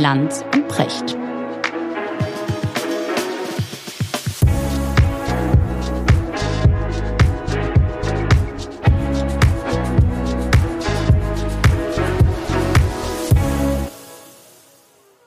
[0.00, 1.14] Lanz und Precht.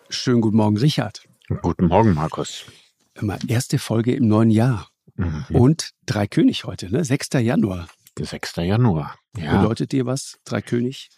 [0.09, 1.21] Schönen guten Morgen, Richard.
[1.61, 2.65] Guten Morgen, Markus.
[3.13, 4.89] Immer erste Folge im neuen Jahr.
[5.17, 5.45] Mhm.
[5.49, 7.05] Und Drei König heute, ne?
[7.05, 7.27] 6.
[7.33, 7.89] Januar.
[8.19, 8.55] 6.
[8.57, 9.19] Januar.
[9.37, 11.09] Ja, Bedeutet dir was, Drei König?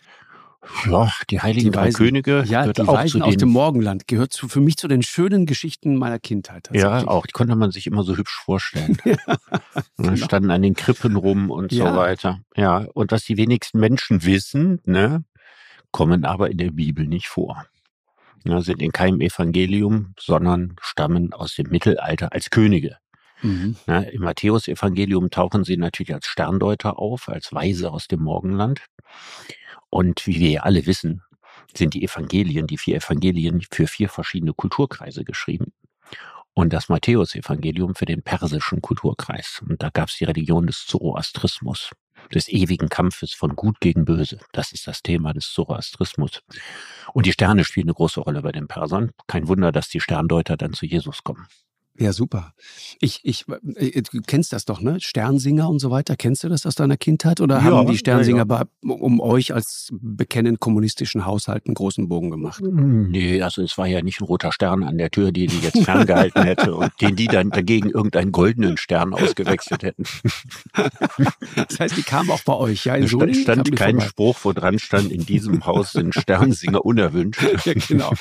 [0.89, 1.97] Ja die Heiligen Drei Weisen.
[1.97, 4.07] Könige Ja, gehört die auch Weisen zu aus dem Morgenland.
[4.07, 6.69] Gehört zu, für mich zu den schönen Geschichten meiner Kindheit.
[6.73, 7.25] Ja, auch.
[7.25, 8.97] Die konnte man sich immer so hübsch vorstellen.
[9.05, 9.15] Ja,
[9.97, 10.15] Ne, genau.
[10.25, 11.91] Standen an den Krippen rum und Ja.
[11.91, 12.39] so weiter.
[12.55, 15.23] Ja, und was die wenigsten Menschen wissen, ne,
[15.91, 17.65] kommen aber in der Bibel nicht vor.
[18.43, 22.97] Ja, sind in keinem Evangelium, sondern stammen aus dem Mittelalter als Könige.
[23.41, 23.75] Mhm.
[23.87, 28.81] Ne, Im Matthäusevangelium tauchen sie natürlich als Sterndeuter auf, als Weise aus dem Morgenland.
[29.95, 31.21] Und wie wir ja alle wissen,
[31.73, 35.71] sind die Evangelien, die vier Evangelien für vier verschiedene Kulturkreise geschrieben.
[36.53, 39.63] Und das Matthäusevangelium für den persischen Kulturkreis.
[39.65, 41.91] Und da gab es die Religion des Zoroastrismus,
[42.33, 44.39] des ewigen Kampfes von Gut gegen Böse.
[44.51, 46.41] Das ist das Thema des Zoroastrismus.
[47.13, 49.11] Und die Sterne spielen eine große Rolle bei den Persern.
[49.27, 51.47] Kein Wunder, dass die Sterndeuter dann zu Jesus kommen.
[51.97, 52.53] Ja, super.
[52.99, 54.99] Ich, ich, äh, du kennst das doch, ne?
[54.99, 56.15] Sternsinger und so weiter.
[56.17, 57.39] Kennst du das aus deiner Kindheit?
[57.39, 58.63] Oder Ja, haben die Sternsinger ja.
[58.81, 62.61] um euch als bekennend kommunistischen Haushalt einen großen Bogen gemacht?
[62.61, 65.83] Nee, also es war ja nicht ein roter Stern an der Tür, die die jetzt
[65.83, 70.03] ferngehalten hätte und den die dann dagegen irgendeinen goldenen Stern ausgewechselt hätten.
[71.55, 72.95] Das heißt, die kamen auch bei euch, ja?
[72.95, 74.07] In Es stand, stand kein vorbei.
[74.07, 77.41] Spruch, wo dran stand, in diesem Haus sind Sternsinger unerwünscht.
[77.65, 78.11] Ja, genau.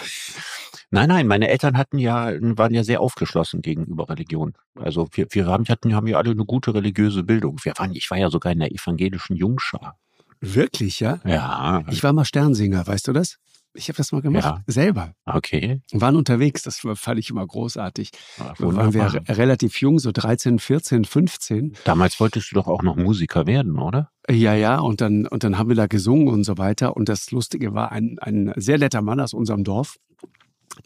[0.90, 4.54] Nein, nein, meine Eltern hatten ja, waren ja sehr aufgeschlossen gegenüber Religion.
[4.74, 7.58] Also wir, wir haben, hatten, haben ja alle eine gute religiöse Bildung.
[7.62, 9.98] Wir waren, ich war ja sogar in der evangelischen Jungschar.
[10.40, 11.20] Wirklich, ja?
[11.24, 13.38] Ja, Ich war mal Sternsinger, weißt du das?
[13.76, 14.62] Ich habe das mal gemacht, Ja.
[14.68, 15.14] selber.
[15.24, 15.80] okay.
[15.90, 18.10] Wir waren unterwegs, das fand ich immer großartig.
[18.38, 21.72] Ja, Da waren wir relativ jung, so 13, 14, 15.
[21.84, 24.10] Damals wolltest du doch auch noch Musiker werden, oder?
[24.30, 26.96] Ja, ja, und dann, und dann haben wir da gesungen und so weiter.
[26.96, 29.96] Und das Lustige war, ein, ein sehr netter Mann aus unserem Dorf,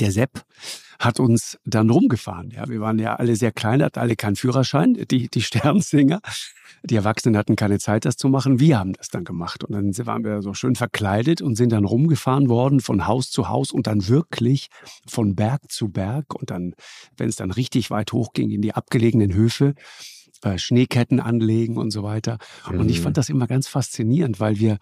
[0.01, 0.43] der Sepp,
[0.99, 2.51] hat uns dann rumgefahren.
[2.51, 6.21] Ja, wir waren ja alle sehr klein, hatten alle keinen Führerschein, die, die Sternsinger.
[6.85, 8.61] Die Erwachsenen hatten keine Zeit, das zu machen.
[8.61, 9.65] Wir haben das dann gemacht.
[9.65, 13.49] Und dann waren wir so schön verkleidet und sind dann rumgefahren worden von Haus zu
[13.49, 14.69] Haus und dann wirklich
[15.07, 16.35] von Berg zu Berg.
[16.35, 16.75] Und dann,
[17.17, 19.75] wenn es dann richtig weit hochging in die abgelegenen Höfe,
[20.43, 22.39] äh, Schneeketten anlegen und so weiter.
[22.69, 23.03] Und ich Mhm.
[23.05, 24.79] fand das immer ganz faszinierend, weil wir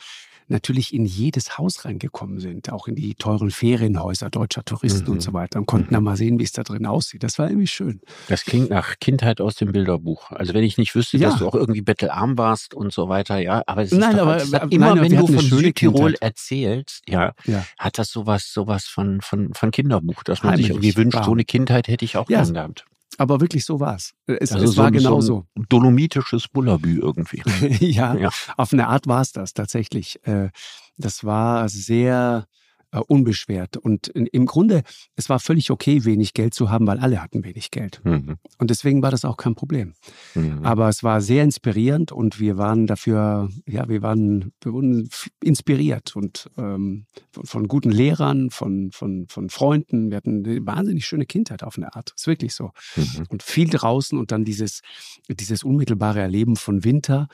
[0.49, 5.13] natürlich in jedes Haus reingekommen sind, auch in die teuren Ferienhäuser deutscher Touristen Mhm.
[5.15, 7.23] und so weiter und konnten da mal sehen, wie es da drin aussieht.
[7.23, 8.01] Das war irgendwie schön.
[8.29, 10.31] Das klingt nach Kindheit aus dem Bilderbuch.
[10.31, 11.31] Also wenn ich nicht wüsste, Ja.
[11.31, 13.63] dass du auch irgendwie bettelarm warst und so weiter, ja.
[13.67, 16.23] Aber es ist Nein, doch, aber- es hat immer, nein, wenn du von Südtirol Kindheit.
[16.23, 17.65] erzählst, ja, Ja.
[17.79, 21.33] hat das sowas, sowas von, von, von Kinderbuch, dass man sich Heimelig, irgendwie wünscht, so
[21.33, 22.43] eine Kindheit hätte ich auch Ja.
[22.43, 22.85] gern gehabt.
[23.19, 24.13] Aber wirklich so war's.
[24.27, 27.43] Es, Also es so, war genau so ein dolomitisches Bullabü irgendwie.
[27.85, 28.31] ja, Ja.
[28.57, 30.19] auf eine Art war es das tatsächlich.
[30.27, 30.51] Äh,
[30.99, 32.47] Das war sehr
[32.93, 33.77] unbeschwert.
[33.77, 34.83] Und im Grunde,
[35.17, 38.01] es war völlig okay, wenig Geld zu haben, weil alle hatten wenig Geld.
[38.05, 38.37] Mhm.
[38.59, 39.95] Und deswegen war das auch kein Problem.
[40.35, 40.65] Mhm.
[40.65, 45.09] Aber es war sehr inspirierend und wir waren dafür, ja, wir waren, wir wurden
[45.43, 50.11] inspiriert und ähm, von, von guten Lehrern, von, von, von Freunden.
[50.11, 52.13] Wir hatten eine wahnsinnig schöne Kindheit auf eine Art.
[52.17, 52.71] Ist wirklich so.
[52.97, 53.27] Mhm.
[53.29, 54.81] Und viel draußen und dann dieses,
[55.29, 57.29] dieses unmittelbare Erleben von Winter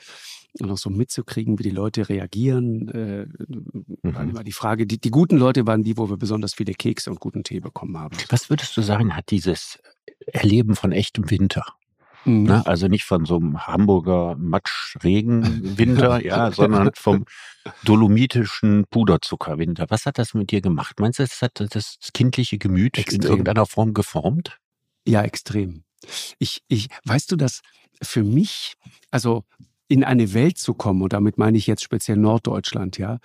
[0.59, 2.87] und auch so mitzukriegen, wie die Leute reagieren.
[2.89, 3.25] Äh,
[4.03, 4.29] war Mhm.
[4.31, 7.19] immer die Frage, die, die guten Leute waren die, wo wir besonders viele Kekse und
[7.19, 8.15] guten Tee bekommen haben.
[8.29, 9.79] Was würdest du sagen, hat dieses
[10.27, 11.65] Erleben von echtem Winter?
[12.25, 12.43] Mhm.
[12.43, 12.65] Ne?
[12.65, 17.25] Also nicht von so einem Hamburger Matschregenwinter, ja, sondern vom
[17.83, 19.85] dolomitischen Puderzuckerwinter.
[19.89, 20.99] Was hat das mit dir gemacht?
[20.99, 23.21] Meinst du, das hat das kindliche Gemüt Extrem.
[23.21, 24.57] in irgendeiner Form geformt?
[25.07, 25.83] Ja, extrem.
[26.37, 27.61] Ich, ich, weißt du, dass
[28.01, 28.75] für mich,
[29.11, 29.43] also
[29.93, 33.19] in eine Welt zu kommen, und damit meine ich jetzt speziell Norddeutschland, ja,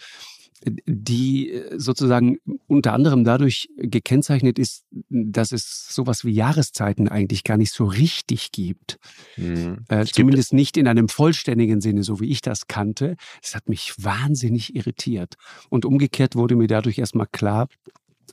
[0.87, 7.57] die äh, sozusagen unter anderem dadurch gekennzeichnet ist, dass es sowas wie Jahreszeiten eigentlich gar
[7.57, 8.99] nicht so richtig gibt.
[9.37, 9.79] Mhm.
[9.89, 13.17] Äh, Es gibt- zumindest nicht in einem vollständigen Sinne, so wie ich das kannte.
[13.41, 15.37] Das hat mich wahnsinnig irritiert.
[15.71, 17.69] Und umgekehrt wurde mir dadurch erstmal klar,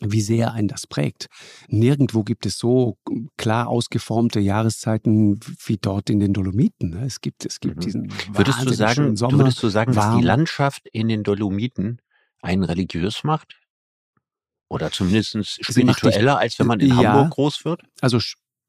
[0.02, 1.28] wie sehr einen das prägt.
[1.68, 2.98] Nirgendwo gibt es so
[3.38, 6.90] klar ausgeformte Jahreszeiten wie dort in den Dolomiten.
[6.90, 7.06] ne?
[7.06, 7.82] Es gibt, es gibt Mhm.
[7.82, 9.40] diesen Würdest du sagen, Sommer.
[9.40, 10.20] würdest du sagen, dass warm.
[10.20, 12.02] die Landschaft in den Dolomiten
[12.42, 13.56] einen religiös macht?
[14.68, 16.96] Oder zumindest dich- spiritueller, als wenn man in Ja.
[17.14, 17.82] Hamburg groß wird?
[18.02, 18.20] Also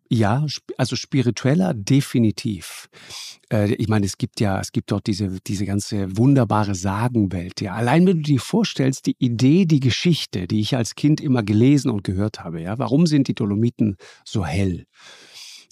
[0.09, 2.89] Ja, also spiritueller definitiv.
[3.53, 7.61] Äh, ich meine, es gibt ja, es gibt dort diese, diese ganze wunderbare Sagenwelt.
[7.61, 11.43] Ja, allein wenn du dir vorstellst, die Idee, die Geschichte, die ich als Kind immer
[11.43, 12.63] gelesen und gehört habe.
[12.63, 14.87] Ja, warum sind die Dolomiten so hell?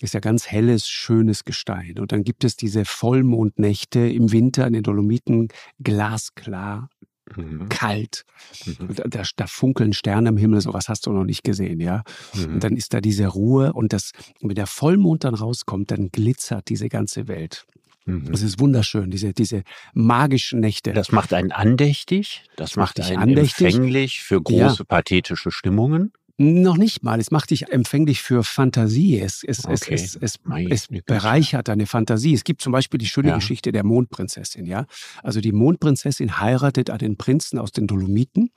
[0.00, 1.98] Ist ja ganz helles, schönes Gestein.
[2.00, 5.48] Und dann gibt es diese Vollmondnächte im Winter in den Dolomiten,
[5.80, 6.88] glasklar,
[7.36, 7.68] Mhm.
[7.68, 8.24] kalt.
[8.66, 8.94] Mhm.
[9.08, 12.02] Da, da, funkeln Sterne am Himmel, sowas hast du noch nicht gesehen, ja.
[12.34, 12.54] Mhm.
[12.54, 16.68] Und dann ist da diese Ruhe und das, wenn der Vollmond dann rauskommt, dann glitzert
[16.68, 17.66] diese ganze Welt.
[18.06, 18.30] Mhm.
[18.30, 19.62] Das ist wunderschön, diese, diese
[19.94, 20.92] magischen Nächte.
[20.92, 23.66] Das macht einen andächtig, das macht macht dich einen andächtig.
[23.66, 26.12] empfänglich für große pathetische Stimmungen.
[26.36, 27.20] Noch nicht mal.
[27.20, 29.20] Es macht dich empfänglich für Fantasie.
[29.20, 29.94] Es, es, Okay.
[29.94, 30.38] es, es,
[30.70, 32.34] es, es bereichert deine Fantasie.
[32.34, 33.34] Es gibt zum Beispiel die schöne Ja.
[33.36, 34.66] Geschichte der Mondprinzessin.
[34.66, 34.86] Ja,
[35.22, 38.50] also die Mondprinzessin heiratet einen Prinzen aus den Dolomiten.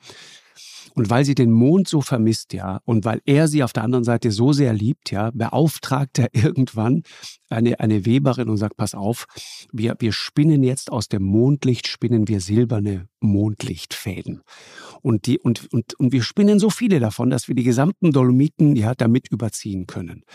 [0.95, 4.03] Und weil sie den Mond so vermisst, ja, und weil er sie auf der anderen
[4.03, 7.03] Seite so sehr liebt, ja, beauftragt er irgendwann
[7.49, 9.27] eine, eine Weberin und sagt, pass auf,
[9.71, 14.41] wir, wir spinnen jetzt aus dem Mondlicht, spinnen wir silberne Mondlichtfäden.
[15.07, 18.75] Und, die, und, und, und wir spinnen so viele davon, dass wir die gesamten Dolomiten
[18.75, 20.25] ja damit überziehen können.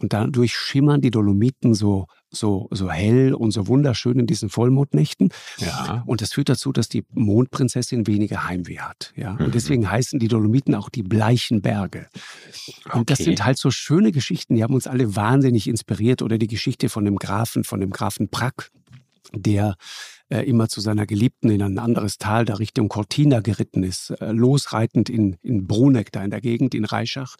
[0.00, 5.30] Und dadurch schimmern die Dolomiten so, so, so hell und so wunderschön in diesen Vollmondnächten.
[5.58, 6.04] Ja.
[6.06, 9.12] Und das führt dazu, dass die Mondprinzessin weniger Heimweh hat.
[9.16, 9.32] Ja?
[9.32, 9.46] Mhm.
[9.46, 12.06] Und deswegen heißen die Dolomiten auch die bleichen Berge.
[12.92, 13.30] Und das Okay.
[13.30, 16.22] sind halt so schöne Geschichten, die haben uns alle wahnsinnig inspiriert.
[16.22, 18.70] Oder die Geschichte von dem Grafen, von dem Grafen Prack,
[19.34, 19.74] der
[20.32, 24.32] äh, immer zu seiner Geliebten in ein anderes Tal, da Richtung Cortina geritten ist, äh,
[24.32, 27.36] losreitend in, in Bruneck, da in der Gegend, in Reischach.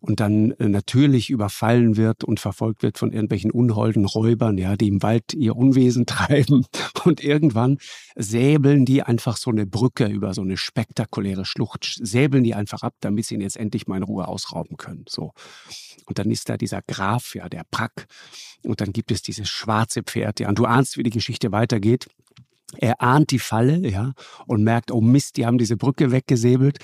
[0.00, 4.88] Und dann äh, natürlich überfallen wird und verfolgt wird von irgendwelchen unholden Räubern, ja, die
[4.88, 6.66] im Wald ihr Unwesen treiben.
[7.04, 7.78] Und irgendwann
[8.16, 12.94] säbeln die einfach so eine Brücke über so eine spektakuläre Schlucht, säbeln die einfach ab,
[13.00, 15.04] damit sie ihn jetzt endlich mal in Ruhe ausrauben können.
[15.08, 15.34] So.
[16.06, 18.06] Und dann ist da dieser Graf, ja, der Prack.
[18.64, 20.48] Und dann gibt es dieses schwarze Pferd, ja.
[20.48, 22.07] Und du ahnst, wie die Geschichte weitergeht.
[22.76, 24.12] Er ahnt die Falle, ja,
[24.46, 26.78] und merkt, oh Mist, die haben diese Brücke weggesäbelt.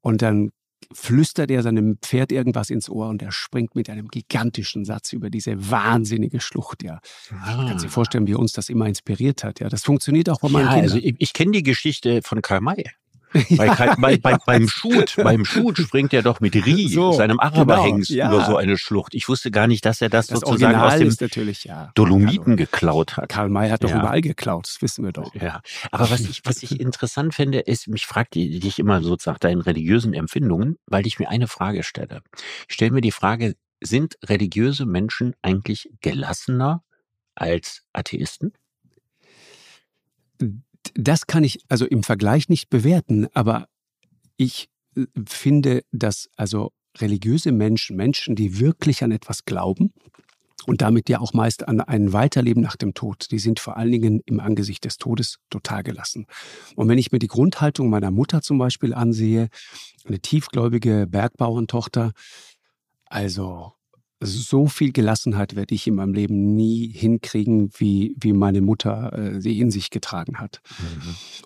[0.00, 0.50] Und dann
[0.92, 5.30] flüstert er seinem Pferd irgendwas ins Ohr und er springt mit einem gigantischen Satz über
[5.30, 7.00] diese wahnsinnige Schlucht, ja.
[7.42, 7.66] Ah.
[7.68, 9.68] Kannst dir vorstellen, wie uns das immer inspiriert hat, ja.
[9.68, 10.90] Das funktioniert auch bei meinen Ja, Kindern.
[10.92, 12.84] also ich, ich kenne die Geschichte von Karl May.
[13.56, 17.38] Bei, Karl- bei, bei, beim Shoot, beim Shoot springt er doch mit Rie, So, seinem
[17.38, 18.32] Araberhengst, genau, ja.
[18.34, 19.14] über so eine Schlucht.
[19.14, 21.92] Ich wusste gar nicht, dass er das, das sozusagen aus Original dem ist natürlich, ja.
[21.94, 23.28] Dolomiten geklaut hat.
[23.28, 24.00] Karl May hat doch Ja.
[24.00, 25.32] überall geklaut, das wissen wir doch.
[25.34, 25.60] Ja,
[25.92, 30.12] aber was ich, was ich interessant finde, ist, mich fragt dich immer sozusagen deinen religiösen
[30.12, 32.22] Empfindungen, weil ich mir eine Frage stelle.
[32.68, 36.82] Ich stelle mir die Frage, sind religiöse Menschen eigentlich gelassener
[37.36, 38.52] als Atheisten?
[40.94, 43.68] Das kann ich also im Vergleich nicht bewerten, aber
[44.36, 49.92] ich äh, finde, dass also religiöse Menschen, Menschen, die wirklich an etwas glauben
[50.66, 53.92] und damit ja auch meist an ein Weiterleben nach dem Tod, die sind vor allen
[53.92, 56.26] Dingen im Angesicht des Todes total gelassen.
[56.76, 59.48] Und wenn ich mir die Grundhaltung meiner Mutter zum Beispiel ansehe,
[60.04, 62.12] eine tiefgläubige Bergbauerntochter,
[63.06, 63.72] also
[64.22, 69.40] so viel Gelassenheit werde ich in meinem Leben nie hinkriegen, wie, wie meine Mutter äh,
[69.40, 70.60] sie in sich getragen hat.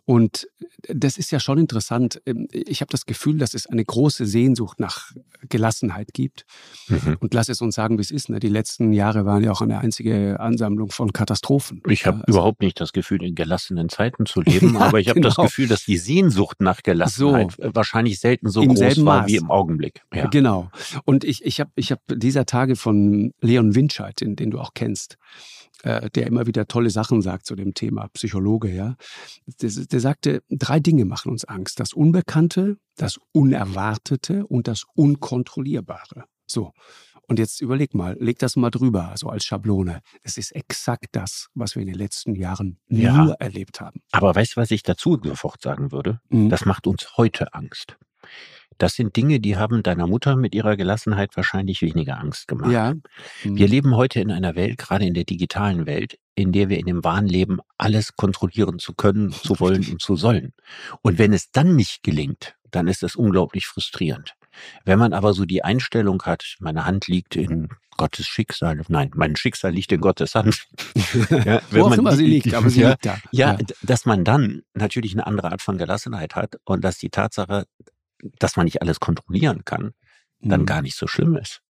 [0.05, 0.49] Und
[0.89, 2.21] das ist ja schon interessant.
[2.27, 5.13] Ähm, Ich habe das Gefühl, dass es eine große Sehnsucht nach
[5.49, 6.45] Gelassenheit gibt.
[6.89, 7.17] Mhm.
[7.21, 8.29] Und lass es uns sagen, wie es ist.
[8.29, 8.41] Ne?
[8.41, 11.81] Die letzten Jahre waren ja auch eine einzige Ansammlung von Katastrophen.
[11.89, 15.09] Ich habe also- überhaupt nicht das Gefühl, in gelassenen Zeiten zu leben, Ja, aber ich
[15.09, 15.47] habe das genau.
[15.47, 19.27] Gefühl, dass die Sehnsucht nach Gelassenheit wahrscheinlich selten so groß war Maß.
[19.29, 20.03] wie im Augenblick.
[20.13, 20.27] Ja.
[20.27, 20.71] Genau.
[21.05, 24.71] Und ich, ich habe ich hab dieser Tage von Leon Winscheid, den, den du auch
[24.75, 25.19] kennst,
[25.83, 28.97] äh, der immer wieder tolle Sachen sagt zu dem Thema, Psychologe, ja.
[29.61, 31.79] Der, der sagte, drei Dinge machen uns Angst.
[31.79, 36.25] Das Unbekannte, das Unerwartete und das Unkontrollierbare.
[36.47, 36.73] So.
[37.29, 40.01] Und jetzt überleg mal, leg das mal drüber, so als Schablone.
[40.23, 43.25] Es ist exakt das, was wir in den letzten Jahren Ja.
[43.25, 44.01] nur erlebt haben.
[44.13, 46.21] Aber weißt du, was ich dazu sofort sagen würde?
[46.31, 46.49] Mhm.
[46.49, 47.99] Das macht uns heute Angst.
[48.79, 52.71] Das sind Dinge, die haben deiner Mutter mit ihrer Gelassenheit wahrscheinlich weniger Angst gemacht.
[52.73, 52.95] ja.
[53.45, 53.57] Mhm.
[53.57, 56.87] Wir leben heute in einer Welt, gerade in der digitalen Welt, in der wir in
[56.87, 60.53] dem Wahn leben, alles kontrollieren zu können, zu wollen und zu sollen.
[61.03, 64.35] Und wenn es dann nicht gelingt, dann ist das unglaublich frustrierend.
[64.85, 69.37] Wenn man aber so die Einstellung hat, meine Hand liegt in Gottes Schicksal, nein, mein
[69.37, 70.67] Schicksal liegt in Gottes Hand.
[71.45, 73.19] ja, Wo auch immer sie liegt, aber sie ja, liegt da.
[73.33, 77.11] ja, d- dass man dann natürlich eine andere Art von Gelassenheit hat und dass die
[77.11, 77.65] Tatsache,
[78.39, 79.93] dass man nicht alles kontrollieren kann,
[80.41, 80.67] dann Mhm.
[80.67, 81.61] gar nicht so schlimm ist.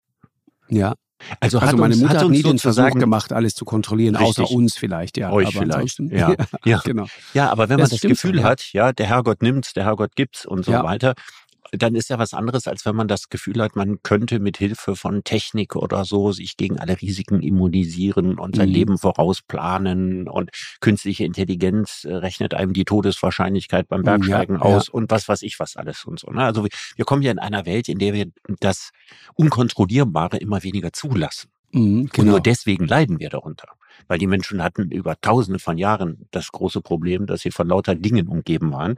[0.68, 0.94] Ja,
[1.40, 4.16] Also, Also hat meine uns, Mutter hat hat nie den Versuch gemacht, alles zu kontrollieren,
[4.16, 4.56] außer Richtig.
[4.56, 5.30] uns vielleicht, ja.
[5.30, 6.34] Euch aber vielleicht, ansonsten- ja.
[6.66, 6.80] Ja.
[6.84, 7.06] genau.
[7.32, 8.44] Ja, aber wenn Ja, man das Gefühl schon, ja.
[8.44, 10.82] hat, ja, der Herrgott nimmt's, der Herrgott gibt's und so Ja.
[10.84, 11.14] weiter,
[11.73, 14.97] dann ist ja was anderes, als wenn man das Gefühl hat, man könnte mit Hilfe
[14.97, 18.75] von Technik oder so sich gegen alle Risiken immunisieren und sein Mhm.
[18.75, 24.62] Leben vorausplanen und künstliche Intelligenz äh, rechnet einem die Todeswahrscheinlichkeit beim Mm, ja, Bergsteigen ja.
[24.62, 26.30] aus und was weiß ich was alles und so.
[26.30, 26.42] Ne?
[26.44, 26.64] Also
[26.97, 28.26] wir, kommen ja in einer Welt, in der wir
[28.61, 28.90] das
[29.35, 31.50] Unkontrollierbare immer weniger zulassen.
[31.73, 32.30] Mhm, Und genau.
[32.33, 33.68] nur deswegen leiden wir darunter.
[34.08, 37.94] Weil die Menschen hatten über tausende von Jahren das große Problem, dass sie von lauter
[37.94, 38.96] Dingen umgeben waren,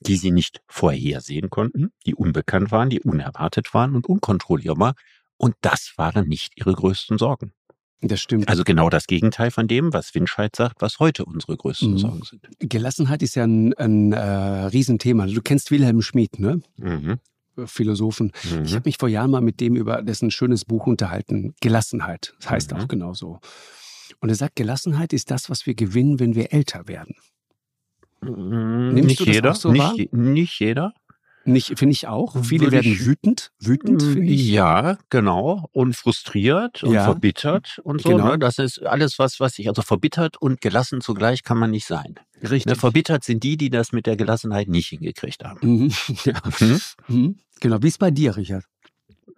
[0.00, 4.94] die sie nicht vorhersehen konnten, die unbekannt waren, die unerwartet waren und unkontrollierbar.
[5.36, 7.52] Und das waren nicht ihre größten Sorgen.
[8.02, 8.48] Das stimmt.
[8.48, 11.98] Also genau das Gegenteil von dem, was Winscheid sagt, was heute unsere größten Mhm.
[11.98, 12.48] Sorgen sind.
[12.58, 15.26] Gelassenheit ist ja ein, ein äh, Riesenthema.
[15.26, 16.62] Du kennst Wilhelm Schmid, ne?
[16.78, 17.18] Mhm.
[17.66, 18.32] Philosophen.
[18.42, 18.74] Ich Mhm.
[18.76, 21.54] habe mich vor Jahren mal mit dem über dessen schönes Buch unterhalten.
[21.60, 22.32] Gelassenheit.
[22.40, 22.78] Das heißt Mhm.
[22.78, 23.40] auch genau so.
[24.20, 27.14] Und er sagt, Gelassenheit ist das, was wir gewinnen, wenn wir älter werden.
[28.22, 28.92] Mhm.
[28.94, 30.92] Nimmst Nicht du das jeder, auch so nicht, nicht jeder.
[31.46, 32.36] Nicht, finde ich auch.
[32.44, 33.50] Viele Würde werden ich- wütend.
[33.60, 34.46] Wütend, finde ich.
[34.50, 35.70] Ja, genau.
[35.72, 37.04] Und frustriert und Ja.
[37.04, 38.10] verbittert und so.
[38.10, 38.32] Genau.
[38.32, 38.38] Ne?
[38.38, 42.16] Das ist alles, was, was ich, also verbittert und gelassen zugleich kann man nicht sein.
[42.42, 42.50] Ne?
[42.50, 42.76] Richtig.
[42.78, 45.60] Verbittert sind die, die das mit der Gelassenheit nicht hingekriegt haben.
[45.66, 45.92] Mhm.
[46.26, 46.42] Ja.
[46.58, 46.80] Hm?
[47.08, 47.38] Mhm.
[47.60, 47.78] Genau.
[47.82, 48.64] Wie ist bei dir, Richard?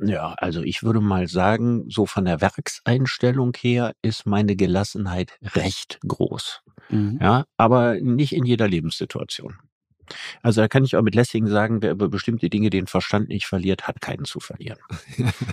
[0.05, 6.01] Ja, also ich würde mal sagen, so von der Werkseinstellung her ist meine Gelassenheit recht
[6.07, 6.63] groß.
[6.91, 7.19] Mhm.
[7.21, 9.59] Ja, aber nicht in jeder Lebenssituation.
[10.43, 13.47] Also da kann ich auch mit Lessing sagen, wer über bestimmte Dinge den Verstand nicht
[13.47, 14.79] verliert, hat keinen zu verlieren.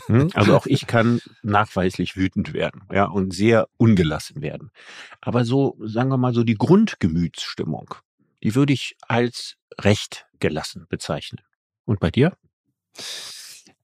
[0.08, 0.30] Hm?
[0.34, 4.72] Also auch ich kann nachweislich wütend werden, ja, und sehr ungelassen werden.
[5.22, 7.94] Aber so, sagen wir mal, so die Grundgemütsstimmung,
[8.44, 11.42] die würde ich als recht gelassen bezeichnen.
[11.86, 12.34] Und bei dir?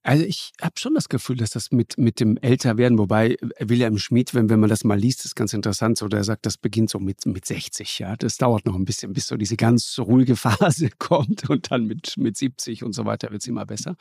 [0.05, 3.97] Also ich habe schon das Gefühl, dass das mit, mit dem Älterwerden, wobei äh, Wilhelm
[3.97, 6.91] Schmid, wenn, wenn man das mal liest, ist ganz interessant, so der sagt, das beginnt
[6.91, 8.15] so mit, mit 60, ja.
[8.15, 12.17] Das dauert noch ein bisschen, bis so diese ganz ruhige Phase kommt und dann mit,
[12.17, 13.95] mit 70 und so weiter wird's immer besser.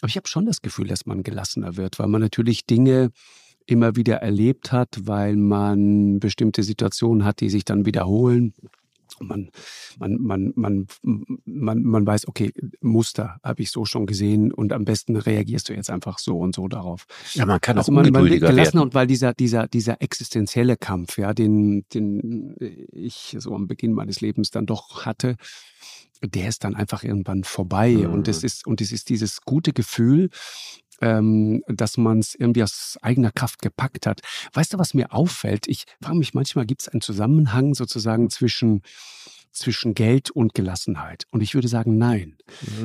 [0.00, 3.10] Aber ich habe schon das Gefühl, dass man gelassener wird, weil man natürlich Dinge
[3.66, 8.54] immer wieder erlebt hat, weil man bestimmte Situationen hat, die sich dann wiederholen.
[9.20, 9.50] Man,
[9.98, 10.86] man, man, man,
[11.44, 15.74] man, man weiß, okay, Muster habe ich so schon gesehen und am besten reagierst du
[15.74, 17.06] jetzt einfach so und so darauf.
[17.34, 20.76] Ja, man kann Also auch man, man wird gelassener und weil dieser, dieser, dieser existenzielle
[20.76, 22.56] Kampf, ja, den, den
[22.92, 25.36] ich so am Beginn meines Lebens dann doch hatte,
[26.22, 27.90] der ist dann einfach irgendwann vorbei.
[27.90, 28.12] Mhm.
[28.12, 30.30] Und es ist, und es ist dieses gute Gefühl,
[31.00, 34.20] ähm, dass man es irgendwie aus eigener Kraft gepackt hat.
[34.52, 35.68] Weißt du, was mir auffällt?
[35.68, 38.82] Ich frage mich manchmal, gibt es einen Zusammenhang sozusagen zwischen,
[39.52, 41.24] zwischen Geld und Gelassenheit?
[41.30, 42.36] Und ich würde sagen, nein.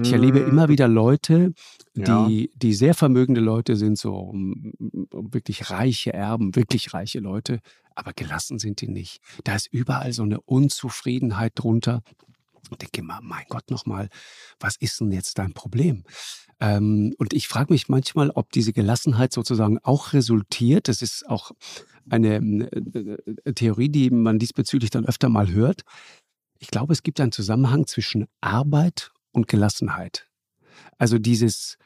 [0.03, 1.53] Ich erlebe immer wieder Leute,
[1.95, 2.03] Mhm.
[2.05, 2.27] Ja.
[2.27, 4.71] die, die sehr vermögende Leute sind, so mm,
[5.11, 7.59] wirklich reiche Erben, wirklich reiche Leute,
[7.93, 9.21] aber gelassen sind die nicht.
[9.43, 12.01] Da ist überall so eine Unzufriedenheit drunter.
[12.69, 14.09] Und denke immer, mein Gott nochmal,
[14.59, 16.03] was ist denn jetzt dein Problem?
[16.59, 20.87] Ähm, und ich frage mich manchmal, ob diese Gelassenheit sozusagen auch resultiert.
[20.87, 21.51] Das ist auch
[22.09, 25.81] eine äh, äh, Theorie, die man diesbezüglich dann öfter mal hört.
[26.59, 30.29] Ich glaube, es gibt einen Zusammenhang zwischen Arbeit und Gelassenheit.
[30.97, 31.77] Also dieses,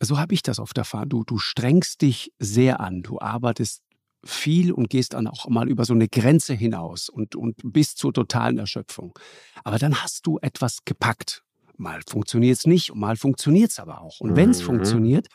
[0.00, 1.08] so habe ich das oft erfahren.
[1.08, 3.82] Du, du strengst dich sehr an, du arbeitest
[4.26, 8.12] viel und gehst dann auch mal über so eine Grenze hinaus und, und bis zur
[8.12, 9.18] totalen Erschöpfung.
[9.64, 11.45] Aber dann hast du etwas gepackt.
[11.78, 14.20] Mal funktioniert es nicht und mal funktioniert es aber auch.
[14.20, 14.66] Und wenn es Mhm.
[14.66, 15.26] funktioniert,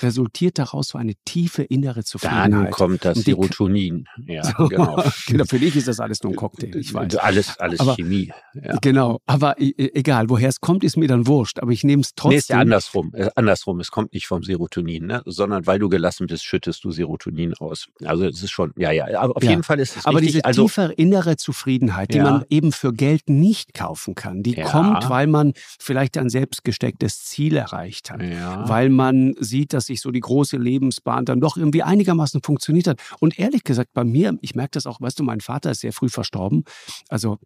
[0.00, 2.70] resultiert daraus so eine tiefe innere Dann Zufriedenheit.
[2.72, 4.06] kommt das Serotonin.
[4.26, 5.02] Ja, So, genau.
[5.26, 5.44] genau.
[5.44, 7.16] Für dich ist das alles nur ein Cocktail, ich weiß.
[7.16, 8.32] Alles, alles Aber- Chemie.
[8.54, 8.76] Ja.
[8.80, 11.58] Genau, aber egal, woher es kommt, ist mir dann wurscht.
[11.60, 12.30] Aber ich nehme es trotzdem.
[12.30, 13.12] Nee, ist ja andersrum.
[13.14, 13.80] Äh, andersrum.
[13.80, 15.22] Es kommt nicht vom Serotonin, ne?
[15.26, 17.88] sondern weil du gelassen bist, schüttest du Serotonin aus.
[18.04, 19.06] Also es ist schon, ja, ja.
[19.18, 19.50] Aber auf Ja.
[19.50, 20.34] jeden Fall ist es Aber richtig.
[20.34, 22.24] diese also, tiefe innere Zufriedenheit, die Ja.
[22.24, 25.52] man eben für Geld nicht kaufen kann, die kommt, weil man
[25.86, 28.20] vielleicht ein selbstgestecktes Ziel erreicht hat.
[28.22, 28.68] ja.
[28.68, 33.00] Weil man sieht, dass sich so die große Lebensbahn dann doch irgendwie einigermaßen funktioniert hat.
[33.20, 35.92] Und ehrlich gesagt, bei mir, ich merke das auch, weißt du, mein Vater ist sehr
[35.92, 36.64] früh verstorben.
[37.08, 37.38] Also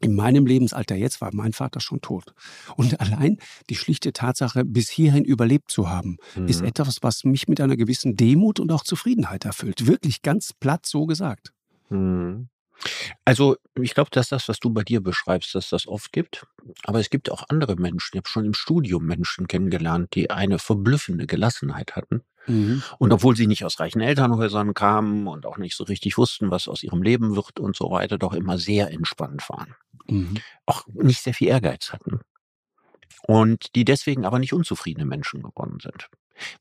[0.00, 2.32] in meinem Lebensalter jetzt war mein Vater schon tot.
[2.76, 6.68] Und allein die schlichte Tatsache, bis hierhin überlebt zu haben, ist Mhm.
[6.68, 9.86] etwas, was mich mit einer gewissen Demut und auch Zufriedenheit erfüllt.
[9.88, 11.52] Wirklich ganz platt so gesagt.
[11.90, 12.48] Mhm.
[13.24, 16.46] Also ich glaube, dass das, was du bei dir beschreibst, dass das oft gibt.
[16.84, 18.14] Aber es gibt auch andere Menschen.
[18.14, 22.22] Ich habe schon im Studium Menschen kennengelernt, die eine verblüffende Gelassenheit hatten.
[22.46, 22.82] Mhm.
[22.98, 26.68] Und obwohl sie nicht aus reichen Elternhäusern kamen und auch nicht so richtig wussten, was
[26.68, 29.74] aus ihrem Leben wird und so weiter, doch immer sehr entspannt waren.
[30.06, 30.34] Mhm.
[30.66, 32.20] Auch nicht sehr viel Ehrgeiz hatten.
[33.26, 36.08] Und die deswegen aber nicht unzufriedene Menschen geworden sind.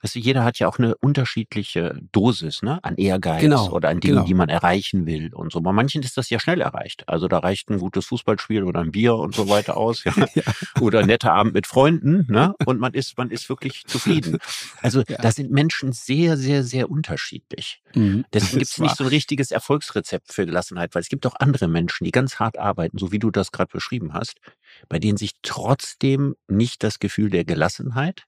[0.02, 4.00] Weißt du, jeder hat ja auch eine unterschiedliche Dosis ne, an Ehrgeiz Genau, oder an
[4.00, 4.26] Dingen, genau.
[4.26, 5.62] die man erreichen will und so.
[5.62, 7.08] Bei manchen ist das ja schnell erreicht.
[7.08, 10.04] Also da reicht ein gutes Fußballspiel oder ein Bier und so weiter aus.
[10.04, 10.14] Ja.
[10.36, 10.44] Ja.
[10.82, 12.26] Oder ein netter Abend mit Freunden.
[12.30, 12.54] Ne?
[12.66, 14.38] Und man ist, man ist wirklich zufrieden.
[14.82, 15.18] Also Ja.
[15.20, 17.82] da sind Menschen sehr, sehr, sehr unterschiedlich.
[17.96, 18.26] Mhm.
[18.34, 21.68] Deswegen gibt es nicht so ein richtiges Erfolgsrezept für Gelassenheit, weil es gibt auch andere
[21.68, 24.36] Menschen, die ganz hart arbeiten, so wie du das gerade beschrieben hast,
[24.90, 28.24] bei denen sich trotzdem nicht das Gefühl der Gelassenheit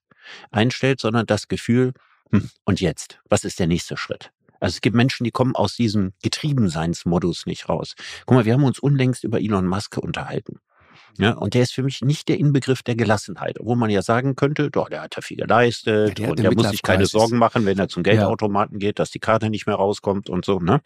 [0.51, 1.93] einstellt, sondern das Gefühl,
[2.31, 4.31] hm, und jetzt, was ist der nächste Schritt?
[4.59, 7.95] Also es gibt Menschen, die kommen aus diesem Getriebenseinsmodus nicht raus.
[8.25, 10.59] Guck mal, wir haben uns unlängst über Elon Musk unterhalten.
[11.17, 14.35] Ja, und der ist für mich nicht der Inbegriff der Gelassenheit, obwohl man ja sagen
[14.35, 17.05] könnte, doch, der hat ja viel geleistet Ja, der und der muss sich keine.
[17.05, 18.03] Sorgen machen, wenn er zum.
[18.03, 20.81] Geldautomaten geht, dass die Karte nicht mehr rauskommt und so, ne?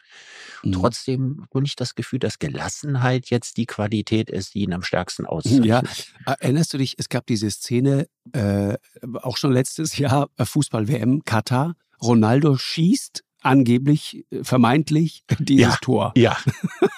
[0.63, 0.71] Mhm.
[0.73, 5.25] Trotzdem habe ich das Gefühl, dass Gelassenheit jetzt die Qualität ist, die ihn am stärksten
[5.25, 5.65] auszeichnet.
[5.65, 5.81] Ja,
[6.25, 8.75] erinnerst du dich, es gab diese Szene, äh,
[9.21, 15.77] auch schon letztes Jahr, äh, Fußball-WM, Katar, Ronaldo schießt angeblich, äh, vermeintlich dieses Ja.
[15.81, 16.13] Tor.
[16.15, 16.37] ja.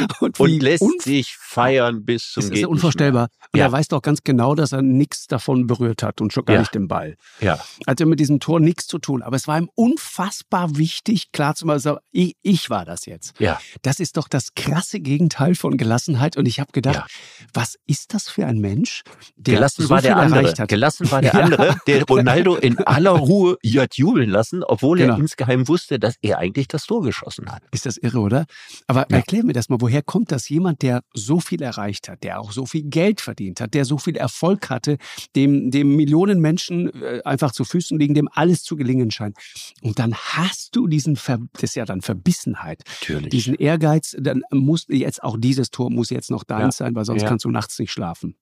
[0.20, 3.28] Und, Und lässt sich feiern bis zum es geht ist unvorstellbar.
[3.52, 3.66] Und Ja.
[3.66, 6.60] er weiß doch ganz genau, dass er nichts davon berührt hat und schon gar Ja.
[6.60, 7.16] nicht den Ball.
[7.40, 9.22] Ja, Hatte mit diesem Tor nichts zu tun.
[9.22, 13.38] Aber es war ihm unfassbar wichtig, klar zu machen, so, ich, ich war das jetzt.
[13.40, 16.36] ja, Das ist doch das krasse Gegenteil von Gelassenheit.
[16.36, 17.06] Und ich habe gedacht, Ja.
[17.52, 19.02] was ist das für ein Mensch,
[19.36, 20.48] der Gelassen so war der andere.
[20.48, 20.68] hat?
[20.68, 25.14] Gelassen war der andere, der Ronaldo in aller Ruhe hat jubeln lassen, obwohl Genau.
[25.14, 27.62] er insgeheim wusste, dass er eigentlich das Tor geschossen hat.
[27.72, 28.44] Ist das irre, oder?
[28.86, 30.48] Aber erklär mir das mal, woher kommt das?
[30.48, 33.98] Jemand, der so viel erreicht hat, der auch so viel Geld verdient hat, der so
[33.98, 34.96] viel Erfolg hatte,
[35.36, 39.36] dem, dem Millionen Menschen äh, einfach zu Füßen liegen, dem alles zu gelingen scheint.
[39.82, 43.30] Und dann hast du diesen, Ver das ist ja dann Verbissenheit, Natürlich.
[43.30, 46.86] diesen Ehrgeiz, dann muss jetzt auch dieses Tor muss jetzt noch deins Ja.
[46.86, 47.28] sein, weil sonst Ja.
[47.28, 48.36] kannst du nachts nicht schlafen.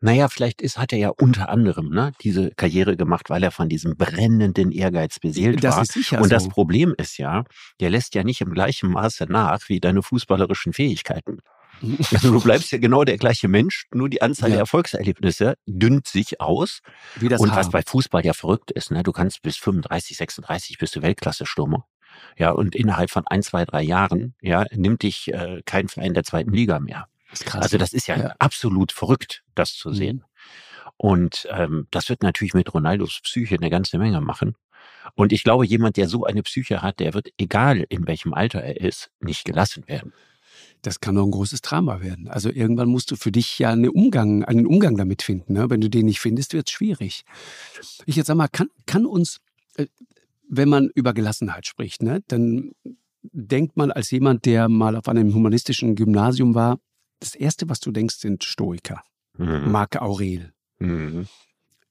[0.00, 3.68] Naja, vielleicht ist, hat er ja unter anderem ne, diese Karriere gemacht, weil er von
[3.68, 5.82] diesem brennenden Ehrgeiz beseelt das war.
[5.82, 6.30] ist sicher Und so.
[6.30, 7.44] das Problem ist ja,
[7.80, 11.38] der lässt ja nicht im gleichen Maße nach wie deine fußballerischen Fähigkeiten.
[12.12, 14.54] Also du bleibst ja genau der gleiche Mensch, nur die Anzahl Ja.
[14.56, 16.80] der Erfolgserlebnisse dünnt sich aus.
[17.16, 17.58] Wie das und Haar.
[17.58, 21.86] was bei Fußball ja verrückt ist, ne, du kannst bis 35, 36 bist du Weltklasse-Stürmer.
[22.36, 26.24] Ja, und innerhalb von ein, zwei, drei Jahren, ja, nimmt dich äh, kein Verein der
[26.24, 27.06] zweiten Liga mehr.
[27.30, 27.62] Das krass.
[27.62, 28.34] Also das ist ja, Ja.
[28.38, 29.94] absolut verrückt, das zu Mhm.
[29.94, 30.24] sehen.
[30.96, 34.56] Und ähm, das wird natürlich mit Ronaldos Psyche eine ganze Menge machen.
[35.14, 38.62] Und ich glaube, jemand, der so eine Psyche hat, der wird, egal in welchem Alter
[38.62, 40.12] er ist, nicht gelassen werden.
[40.82, 42.28] Das kann doch ein großes Drama werden.
[42.28, 45.54] Also irgendwann musst du für dich ja einen Umgang, einen Umgang damit finden.
[45.54, 45.68] Ne?
[45.70, 47.24] Wenn du den nicht findest, wird es schwierig.
[48.06, 49.40] Ich jetzt sag mal, kann, kann uns,
[49.76, 49.86] äh,
[50.48, 52.72] wenn man über Gelassenheit spricht, ne, dann
[53.22, 56.80] denkt man als jemand, der mal auf einem humanistischen Gymnasium war,
[57.20, 59.02] das Erste, was du denkst, sind Stoiker.
[59.36, 59.70] Mhm.
[59.70, 60.52] Marc Aurel.
[60.78, 61.26] Mhm.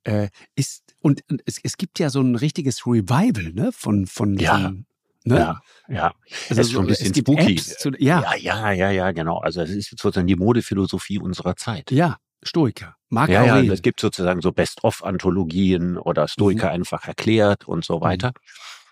[0.03, 4.57] Äh, ist, und es, es gibt ja so ein richtiges Revival ne, von, von, Ja.
[4.59, 4.85] von
[5.25, 5.37] ne?
[5.37, 6.13] Ja, ja.
[6.49, 7.55] Also es ist schon ein bisschen spooky.
[7.57, 9.37] Zu, ja, ja, ja, ja, ja, genau.
[9.39, 11.91] Also es ist sozusagen die Modephilosophie unserer Zeit.
[11.91, 12.95] ja, Stoiker.
[13.09, 13.71] Marc Ja, ja, Aurel.
[13.71, 18.31] es gibt sozusagen so Best-of-Anthologien oder Stoiker einfach erklärt und so weiter.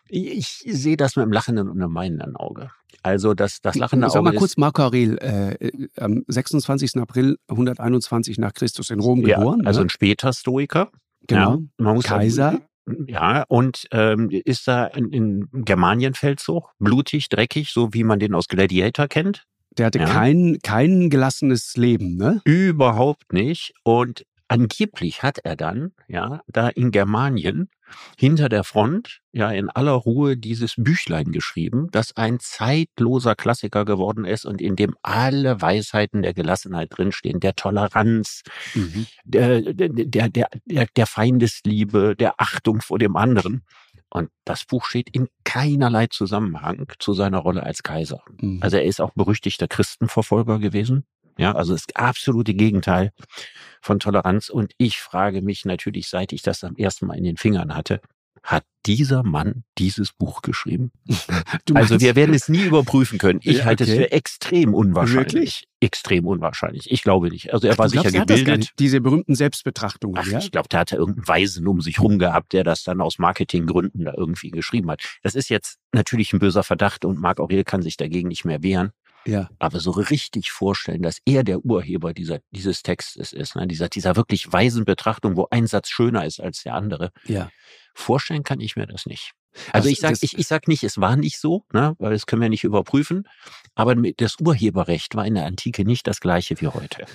[0.10, 2.72] Ich, ich sehe das mit einem lachenden und einem weinenden Auge.
[3.04, 6.98] Also das, das lachende Sag Auge mal kurz, Marco Aurel, äh, äh, am 26.
[6.98, 9.66] April 121 nach Christus in Rom ja, geboren.
[9.66, 9.86] also ne?
[9.86, 10.92] ein später Stoiker.
[11.28, 11.60] genau.
[11.80, 12.60] Ja, Kaiser.
[13.08, 18.48] Ja, und ähm, ist da in, in Germanienfeldzug, blutig, dreckig, so wie man den aus
[18.48, 19.44] Gladiator kennt.
[19.78, 20.06] Der hatte Ja.
[20.06, 22.42] kein, kein gelassenes Leben, ne?
[22.46, 23.74] Überhaupt nicht.
[23.84, 27.70] Und angeblich hat er dann, ja, da in Germanien
[28.18, 34.26] hinter der Front, ja, in aller Ruhe dieses Büchlein geschrieben, das ein zeitloser Klassiker geworden
[34.26, 39.08] ist und in dem alle Weisheiten der Gelassenheit drinstehen, der Toleranz, Mhm.
[39.26, 43.64] der, der, der, der, Feindesliebe, der Achtung vor dem anderen.
[44.10, 48.22] Und das Buch steht in keinerlei Zusammenhang zu seiner Rolle als Kaiser.
[48.40, 48.60] Mhm.
[48.62, 51.06] Also er ist auch berüchtigter Christenverfolger gewesen.
[51.38, 53.12] Ja, also das absolute Gegenteil
[53.82, 54.50] von Toleranz.
[54.50, 58.02] Und ich frage mich natürlich, seit ich das am ersten Mal in den Fingern hatte,
[58.44, 60.92] hat dieser Mann dieses Buch geschrieben?
[61.74, 63.40] Also wir werden es nie überprüfen können.
[63.44, 64.00] Ich Ja, halte es okay.
[64.00, 65.34] für extrem unwahrscheinlich.
[65.34, 65.68] Wirklich?
[65.82, 66.90] Extrem unwahrscheinlich.
[66.90, 67.54] Ich glaube nicht.
[67.54, 68.72] Also er Ach, war glaubst, sicher er gar gebildet.
[68.80, 70.40] diese berühmten Selbstbetrachtungen, Ach, ja?
[70.40, 73.20] ich glaube, da hat er irgendeinen Weisen um sich rum gehabt, der das dann aus
[73.20, 75.04] Marketinggründen da irgendwie geschrieben hat.
[75.24, 78.64] Das ist jetzt natürlich ein böser Verdacht und Marc Aurel kann sich dagegen nicht mehr
[78.64, 78.92] wehren.
[79.28, 79.50] Ja.
[79.60, 83.68] Aber so richtig vorstellen, dass er der Urheber dieser, dieses Textes ist, ne?
[83.68, 87.12] dieser, dieser wirklich weisen Betrachtung, wo ein Satz schöner ist als der andere.
[87.26, 87.52] Ja.
[87.94, 89.34] Vorstellen kann ich mir das nicht.
[89.72, 92.42] Also ich sage ich, ich sag nicht, es war nicht so, ne, weil das können
[92.42, 93.28] wir nicht überprüfen.
[93.76, 97.06] Aber das Urheberrecht war in der Antike nicht das gleiche wie heute.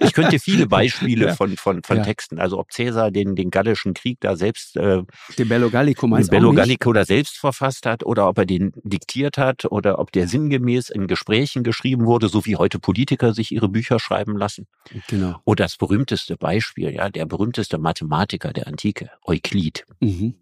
[0.00, 1.34] Ich könnte viele Beispiele ja.
[1.34, 2.02] von, von, von ja.
[2.02, 5.02] Texten, also ob Cäsar den, den Gallischen Krieg da selbst, äh,
[5.38, 9.38] den Bello Gallico, meinst Bello Gallico da selbst verfasst hat oder ob er den diktiert
[9.38, 13.68] hat oder ob der sinngemäß in Gesprächen geschrieben wurde, so wie heute Politiker sich ihre
[13.68, 14.66] Bücher schreiben lassen.
[15.08, 15.40] Genau.
[15.44, 19.84] Oder das berühmteste Beispiel, ja, der berühmteste Mathematiker der Antike, Euklid.
[20.00, 20.34] Mhm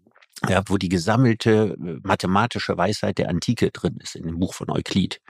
[0.47, 4.69] ja, wo die gesammelte äh, mathematische Weisheit der Antike drin ist, in dem Buch von
[4.69, 5.21] Euklid,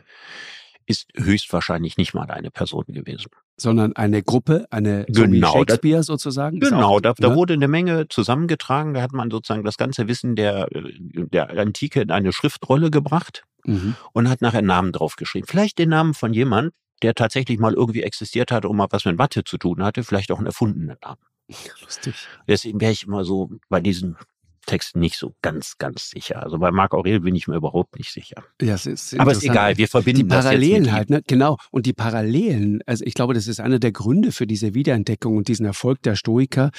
[0.85, 3.29] ist höchstwahrscheinlich nicht mal eine Person gewesen.
[3.57, 6.59] Sondern eine Gruppe, eine genau, so Shakespeare das, sozusagen?
[6.59, 7.35] Genau, auch, da, da ne?
[7.35, 10.93] wurde eine Menge zusammengetragen, da hat man sozusagen das ganze Wissen der, äh,
[11.31, 13.95] der Antike in eine Schriftrolle gebracht mhm.
[14.13, 15.47] und hat nachher Namen draufgeschrieben.
[15.47, 19.17] Vielleicht den Namen von jemand, der tatsächlich mal irgendwie existiert hat und mal was mit
[19.17, 21.21] Mathe zu tun hatte, vielleicht auch einen erfundenen Namen.
[21.83, 22.15] Lustig.
[22.47, 24.17] Deswegen wäre ich immer so bei diesen
[24.65, 26.43] Text nicht so ganz, ganz sicher.
[26.43, 28.43] Also bei Marc Aurel bin ich mir überhaupt nicht sicher.
[28.61, 31.21] Ja, es ist Aber ist egal, wir verbinden die Parallelen halt, ne?
[31.25, 31.57] Genau.
[31.71, 35.47] Und die Parallelen, also ich glaube, das ist einer der Gründe für diese Wiederentdeckung und
[35.47, 36.71] diesen Erfolg der Stoiker,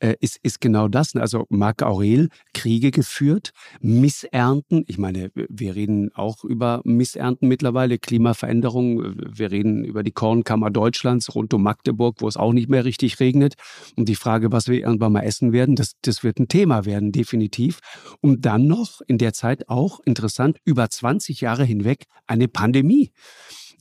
[0.00, 1.14] äh, ist, ist genau das.
[1.14, 1.20] Ne?
[1.20, 4.84] Also Marc Aurel, Kriege geführt, Missernten.
[4.86, 9.14] Ich meine, wir reden auch über Missernten mittlerweile, Klimaveränderung.
[9.32, 13.20] Wir reden über die Kornkammer Deutschlands rund um Magdeburg, wo es auch nicht mehr richtig
[13.20, 13.54] regnet.
[13.96, 17.12] Und die Frage, was wir irgendwann mal essen werden, das, das wird ein Thema werden,
[17.12, 17.80] definitiv definitiv.
[18.20, 23.12] Und dann noch in der Zeit auch interessant, über 20 Jahre hinweg eine Pandemie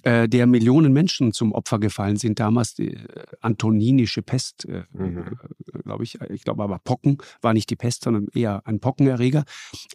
[0.04, 2.40] äh, der Millionen Menschen zum Opfer gefallen sind.
[2.40, 5.38] Damals die äh, antoninische Pest, äh, mhm.
[5.84, 6.20] glaube ich.
[6.30, 9.44] Ich glaube aber Pocken war nicht die Pest, sondern eher ein Pockenerreger.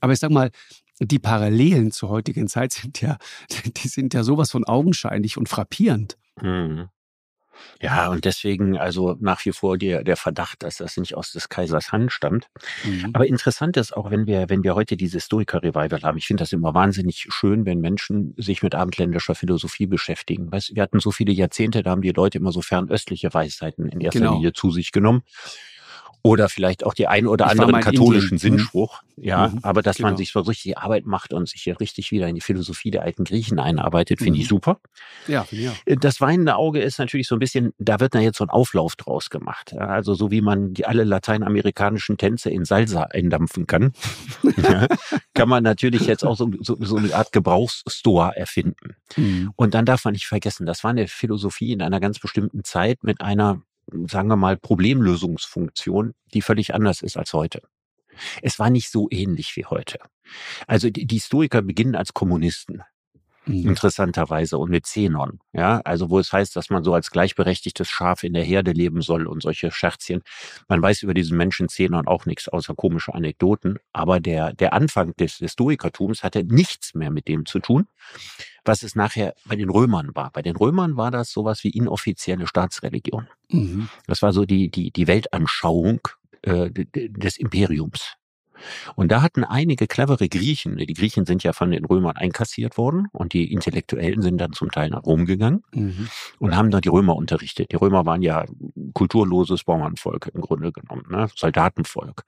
[0.00, 0.50] Aber ich sag mal,
[0.98, 3.18] die Parallelen zur heutigen Zeit sind ja,
[3.76, 6.16] die sind ja sowas von augenscheinlich und frappierend.
[6.40, 6.88] Mhm.
[7.80, 11.48] Ja, und deswegen also nach wie vor der, der Verdacht, dass das nicht aus des
[11.48, 12.48] Kaisers Hand stammt.
[12.84, 13.10] Mhm.
[13.12, 16.52] Aber interessant ist auch, wenn wir, wenn wir heute diese Stoiker-Revival haben, ich finde das
[16.52, 20.50] immer wahnsinnig schön, wenn Menschen sich mit abendländischer Philosophie beschäftigen.
[20.50, 24.00] Weißt, wir hatten so viele Jahrzehnte, da haben die Leute immer so fernöstliche Weisheiten in
[24.00, 24.34] erster genau.
[24.34, 25.22] Linie zu sich genommen.
[26.24, 28.52] Oder vielleicht auch die ein oder anderen katholischen Indien.
[28.52, 28.58] Mhm.
[28.58, 29.02] Sinnspruch.
[29.16, 30.10] Ja, mhm, aber dass genau.
[30.10, 33.02] man sich so richtig Arbeit macht und sich hier richtig wieder in die Philosophie der
[33.02, 34.42] alten Griechen einarbeitet, finde mhm.
[34.42, 34.78] ich super.
[35.26, 35.52] Ja, auch.
[35.52, 38.50] Äh, das weinende Auge ist natürlich so ein bisschen, da wird da jetzt so ein
[38.50, 39.74] Auflauf draus gemacht.
[39.76, 43.92] Also so wie man die alle lateinamerikanischen Tänze in Salsa eindampfen kann,
[44.62, 44.86] ja,
[45.34, 48.96] kann man natürlich jetzt auch so, so, so eine Art Gebrauchsstore erfinden.
[49.16, 49.52] Mhm.
[49.56, 53.02] Und dann darf man nicht vergessen, das war eine Philosophie in einer ganz bestimmten Zeit
[53.02, 53.60] mit einer
[54.06, 57.62] sagen wir mal, Problemlösungsfunktion, die völlig anders ist als heute.
[58.42, 59.98] Es war nicht so ähnlich wie heute.
[60.66, 62.82] Also die, Stoiker beginnen als Kommunisten.
[63.44, 63.68] Mhm.
[63.70, 68.22] Interessanterweise und mit Zenon, ja, also wo es heißt, dass man so als gleichberechtigtes Schaf
[68.22, 70.22] in der Herde leben soll und solche Scherzchen.
[70.68, 75.16] Man weiß über diesen Menschen Zenon auch nichts außer komische Anekdoten, aber der, der Anfang
[75.16, 77.88] des, des Stoikertums hatte nichts mehr mit dem zu tun,
[78.64, 80.30] was es nachher bei den Römern war.
[80.30, 83.26] Bei den Römern war das sowas wie inoffizielle Staatsreligion.
[83.48, 83.88] Mhm.
[84.06, 86.00] Das war so die, die, die Weltanschauung
[86.42, 88.16] äh, des Imperiums.
[88.94, 93.08] Und da hatten einige clevere Griechen, die Griechen sind ja von den Römern einkassiert worden
[93.12, 96.08] und die Intellektuellen sind dann zum Teil nach Rom gegangen mhm.
[96.38, 97.72] und haben da die Römer unterrichtet.
[97.72, 98.44] Die Römer waren ja
[98.94, 101.28] kulturloses Bauernvolk im Grunde genommen, ne?
[101.34, 102.24] Soldatenvolk.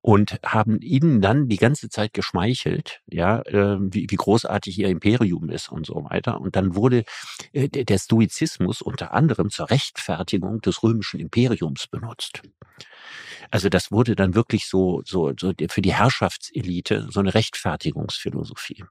[0.00, 5.48] Und haben ihnen dann die ganze Zeit geschmeichelt, ja, äh, wie, wie großartig ihr Imperium
[5.50, 6.40] ist und so weiter.
[6.40, 7.04] Und dann wurde
[7.52, 12.42] äh, der Stoizismus unter anderem zur Rechtfertigung des römischen Imperiums benutzt.
[13.50, 18.84] Also das wurde dann wirklich so, so, so für die Herrschaftselite so eine Rechtfertigungsphilosophie.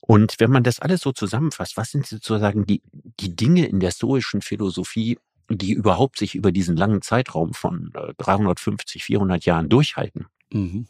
[0.00, 2.82] Und wenn man das alles so zusammenfasst, was sind sozusagen die,
[3.20, 9.02] die Dinge in der stoischen Philosophie, die überhaupt sich über diesen langen Zeitraum von 350,
[9.02, 10.26] äh, 400 Jahren durchhalten?
[10.50, 10.88] Mhm.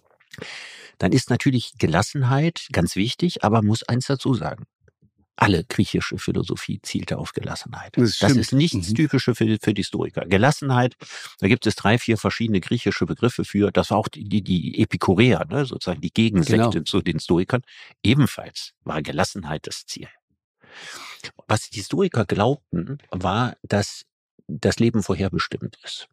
[0.99, 4.65] Dann ist natürlich Gelassenheit ganz wichtig, aber muss eins dazu sagen
[5.37, 7.97] alle griechische Philosophie zielte auf Gelassenheit.
[7.97, 8.95] Das, das ist nichts mhm.
[8.95, 10.27] Typische für, für die Historiker.
[10.27, 10.97] Gelassenheit,
[11.41, 13.73] da gibt es drei, vier verschiedene griechische Begriffe für.
[13.73, 16.85] Das war auch die, die, die Epikureer, ne, sozusagen die Gegensekte genau.
[16.85, 17.63] zu den Stoikern.
[18.03, 20.09] Ebenfalls war Gelassenheit das Ziel.
[21.49, 24.05] Was die Historiker glaubten, war, dass
[24.47, 26.09] das Leben vorherbestimmt ist.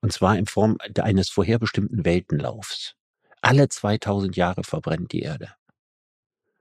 [0.00, 2.96] Und zwar in Form eines vorherbestimmten Weltenlaufs.
[3.40, 5.54] Alle 2000 Jahre verbrennt die Erde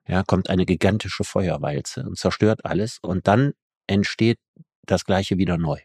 [0.10, 3.54] ja, kommt eine gigantische Feuerwalze und zerstört alles und dann
[3.88, 4.40] entsteht
[4.86, 5.80] das Gleiche wieder neu.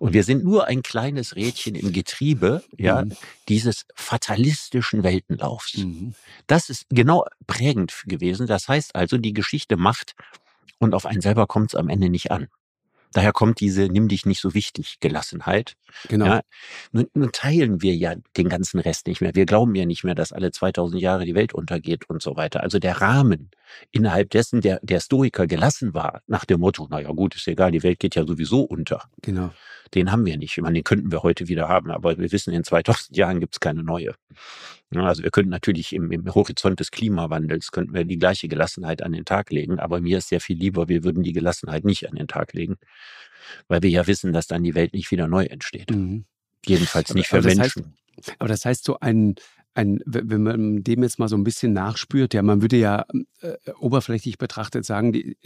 [0.00, 3.12] Und wir sind nur ein kleines Rädchen im Getriebe, ja, mhm.
[3.48, 5.78] dieses fatalistischen Weltenlaufs.
[5.78, 6.14] Mhm.
[6.48, 8.46] Das ist genau prägend gewesen.
[8.46, 10.14] Das heißt also, die Geschichte macht
[10.78, 12.48] und auf einen selber kommt es am Ende nicht an.
[13.14, 15.74] Daher kommt diese Nimm dich nicht so wichtig Gelassenheit.
[16.08, 16.26] Genau.
[16.26, 16.40] Ja,
[16.90, 19.34] nun, nun teilen wir ja den ganzen Rest nicht mehr.
[19.34, 22.62] Wir glauben ja nicht mehr, dass alle 2000 Jahre die Welt untergeht und so weiter.
[22.62, 23.50] Also der Rahmen,
[23.92, 27.84] innerhalb dessen der, der Stoiker gelassen war, nach dem Motto, naja gut, ist egal, die
[27.84, 29.08] Welt geht ja sowieso unter.
[29.22, 29.50] Genau.
[29.92, 30.56] Den haben wir nicht.
[30.56, 33.54] Ich meine, den könnten wir heute wieder haben, aber wir wissen, in 2000 Jahren gibt
[33.56, 34.14] es keine neue.
[34.94, 39.12] Also wir könnten natürlich im, im Horizont des Klimawandels, könnten wir die gleiche Gelassenheit an
[39.12, 42.14] den Tag legen, aber mir ist sehr viel lieber, wir würden die Gelassenheit nicht an
[42.16, 42.76] den Tag legen,
[43.66, 45.90] weil wir ja wissen, dass dann die Welt nicht wieder neu entsteht.
[45.90, 46.24] Mhm.
[46.64, 47.94] Jedenfalls Aber- nicht für aber das heißt- Menschen.
[48.38, 49.34] Aber das heißt, so ein,
[49.74, 53.04] ein, wenn man dem jetzt mal so ein bisschen nachspürt, ja, man würde ja
[53.40, 55.36] äh, oberflächlich betrachtet sagen, die,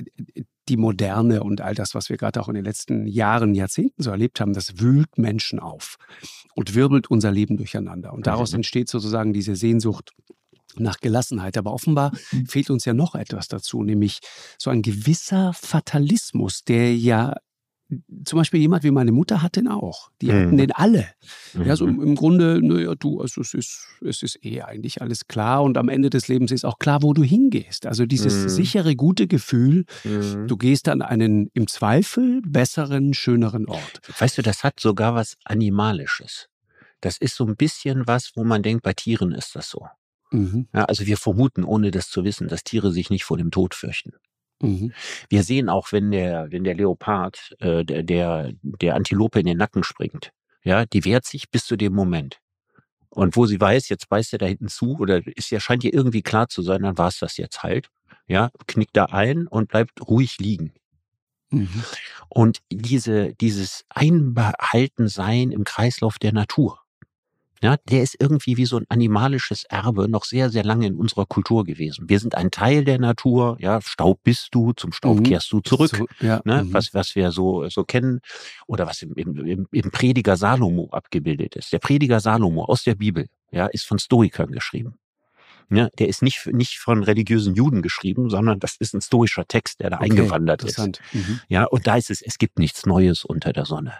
[0.69, 4.11] die Moderne und all das, was wir gerade auch in den letzten Jahren, Jahrzehnten so
[4.11, 5.97] erlebt haben, das wühlt Menschen auf
[6.55, 8.13] und wirbelt unser Leben durcheinander.
[8.13, 8.57] Und daraus Mhm.
[8.59, 10.11] entsteht sozusagen diese Sehnsucht
[10.77, 11.57] nach Gelassenheit.
[11.57, 12.13] Aber offenbar
[12.47, 14.19] fehlt uns ja noch etwas dazu, nämlich
[14.59, 17.35] so ein gewisser Fatalismus, der ja
[18.25, 20.11] zum Beispiel jemand wie meine Mutter hat den auch.
[20.21, 20.57] Die hatten Mhm.
[20.59, 21.07] den alle.
[21.65, 21.95] Ja, so Mhm.
[22.03, 25.79] im, im Grunde, naja, du, also es ist, es ist eh eigentlich alles klar und
[25.79, 27.87] am Ende des Lebens ist auch klar, wo du hingehst.
[27.87, 28.49] Also dieses Mhm.
[28.51, 30.47] sichere, gute Gefühl, Mhm.
[30.47, 34.01] du gehst an einen im Zweifel besseren, schöneren Ort.
[34.19, 36.49] Weißt du, das hat sogar was Animalisches.
[37.01, 39.87] Das ist so ein bisschen was, wo man denkt, bei Tieren ist das so.
[40.31, 40.69] Mhm.
[40.75, 43.75] Ja, also wir vermuten, ohne das zu wissen, dass Tiere sich nicht vor dem Tod
[43.75, 44.13] fürchten.
[44.61, 44.93] Mhm.
[45.29, 49.59] Wir sehen auch, wenn der, wenn der Leopard äh, der, der, der Antilope in den
[49.59, 50.33] Nacken springt,
[50.65, 52.41] ja, die wehrt sich bis zu dem Moment.
[53.11, 55.95] Und wo sie weiß, jetzt beißt er da hinten zu, oder ist ja, scheint ihr
[55.95, 57.89] irgendwie klar zu sein, dann war es das jetzt halt.
[58.27, 60.75] Ja, knickt da ein und bleibt ruhig liegen.
[61.51, 61.83] Mhm.
[62.29, 66.81] Und diese, dieses Einbehaltensein im Kreislauf der Natur,
[67.63, 71.27] ja, der ist irgendwie wie so ein animalisches Erbe noch sehr, sehr lange in unserer
[71.27, 72.09] Kultur gewesen.
[72.09, 75.23] Wir sind ein Teil der Natur, ja, Staub bist du, zum Staub Mhm.
[75.25, 75.91] kehrst du zurück.
[75.97, 76.73] So, ja, Ne, mhm.
[76.73, 78.21] was, was wir so, so kennen
[78.67, 81.73] oder was im, im, im, Prediger Salomo abgebildet ist.
[81.73, 84.95] Der Prediger Salomo aus der Bibel ja, ist von Stoikern geschrieben.
[85.71, 89.81] Ja, der ist nicht, nicht von religiösen Juden geschrieben, sondern das ist ein stoischer Text,
[89.81, 90.79] der da Okay, eingewandert ist.
[91.13, 91.41] Mhm.
[91.49, 93.93] Ja, und da ist es, es gibt nichts Neues unter der Sonne.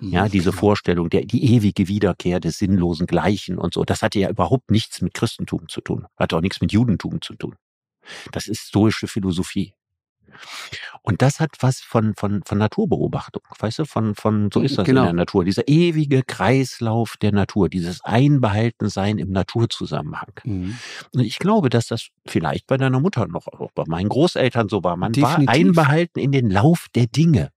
[0.00, 0.30] Ja, Mhm.
[0.30, 4.70] diese Vorstellung, der, die ewige Wiederkehr des sinnlosen Gleichen und so, das hatte ja überhaupt
[4.70, 7.54] nichts mit Christentum zu tun, hat auch nichts mit Judentum zu tun.
[8.32, 9.72] Das ist stoische Philosophie.
[11.02, 14.84] Und das hat was von, von, von Naturbeobachtung, weißt du, von, von, so ist das
[14.84, 15.02] Genau.
[15.02, 20.32] in der Natur, dieser ewige Kreislauf der Natur, dieses Einbehaltensein im Naturzusammenhang.
[20.44, 20.76] Mhm.
[21.12, 24.82] Und ich glaube, dass das vielleicht bei deiner Mutter noch, auch bei meinen Großeltern so
[24.82, 24.96] war.
[24.96, 25.46] Man Definitiv.
[25.46, 27.50] war einbehalten in den Lauf der Dinge.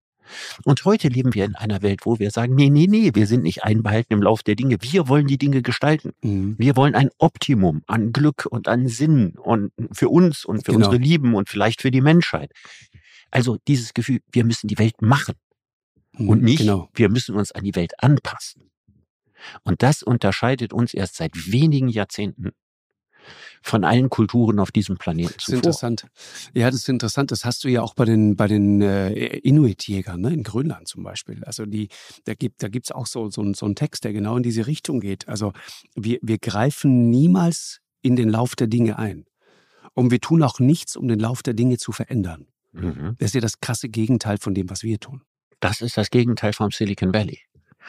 [0.63, 3.43] Und heute leben wir in einer Welt, wo wir sagen, nee, nee, nee, wir sind
[3.43, 4.77] nicht einbehalten im Lauf der Dinge.
[4.81, 6.11] Wir wollen die Dinge gestalten.
[6.21, 6.55] Mhm.
[6.57, 10.85] Wir wollen ein Optimum an Glück und an Sinn und für uns und für Genau.
[10.87, 12.51] unsere Lieben und vielleicht für die Menschheit.
[13.31, 15.35] Also dieses Gefühl, wir müssen die Welt machen
[16.17, 16.29] Mhm.
[16.29, 16.89] und nicht, Genau.
[16.93, 18.69] wir müssen uns an die Welt anpassen.
[19.63, 22.51] Und das unterscheidet uns erst seit wenigen Jahrzehnten
[23.61, 25.57] von allen Kulturen auf diesem Planeten Das ist zuvor.
[25.57, 26.07] interessant.
[26.53, 27.31] Ja, das ist interessant.
[27.31, 30.33] Das hast du ja auch bei den, bei den äh, Inuit-Jägern, ne?
[30.33, 31.43] in Grönland zum Beispiel.
[31.43, 31.89] Also die,
[32.25, 34.67] da gibt da gibt's auch so, so, einen- so einen Text, der genau in diese
[34.67, 35.27] Richtung geht.
[35.27, 35.53] Also
[35.95, 39.25] wir, wir greifen niemals in den Lauf der Dinge ein.
[39.93, 42.47] Und wir tun auch nichts, um den Lauf der Dinge zu verändern.
[42.73, 43.15] Mhm.
[43.19, 45.23] Das ist ja das krasse Gegenteil von dem, was wir tun.
[45.59, 47.39] Das ist das Gegenteil vom Silicon Valley.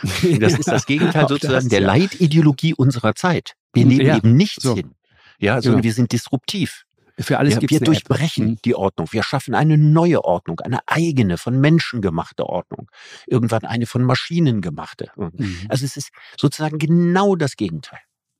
[0.41, 1.87] Das ist das Gegenteil sozusagen das, der ja.
[1.89, 3.55] Leitideologie unserer Zeit.
[3.75, 4.77] Wir nehmen Ja, eben nichts so.
[4.77, 4.93] hin.
[5.39, 5.85] Ja, sondern Genau.
[5.85, 6.85] wir sind disruptiv.
[7.21, 8.51] Für alles ja, gibt's wir durchbrechen App.
[8.51, 8.59] Mhm.
[8.65, 9.09] die Ordnung.
[9.11, 12.89] Wir schaffen eine neue Ordnung, eine eigene, von Menschen gemachte Ordnung.
[13.27, 15.11] Irgendwann eine von Maschinen gemachte.
[15.17, 15.67] Mhm.
[15.69, 17.99] Also es ist sozusagen genau das Gegenteil.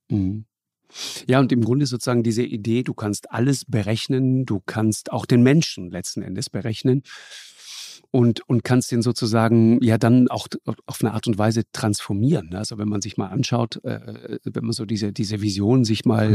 [0.09, 0.45] Mhm.
[1.27, 5.43] Ja, und im Grunde sozusagen diese Idee, du kannst alles berechnen, du kannst auch den
[5.43, 7.03] Menschen letzten Endes berechnen
[8.11, 10.47] und, und kannst den sozusagen ja dann auch
[10.87, 12.49] auf eine Art und Weise transformieren.
[12.49, 12.57] ne?
[12.57, 16.29] Also wenn man sich mal anschaut, äh, wenn man so diese, diese Vision sich mal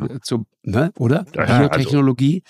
[0.00, 0.08] Mhm.
[0.16, 1.26] äh, zu, ne, oder?
[1.34, 2.42] Ja, also- Biotechnologie.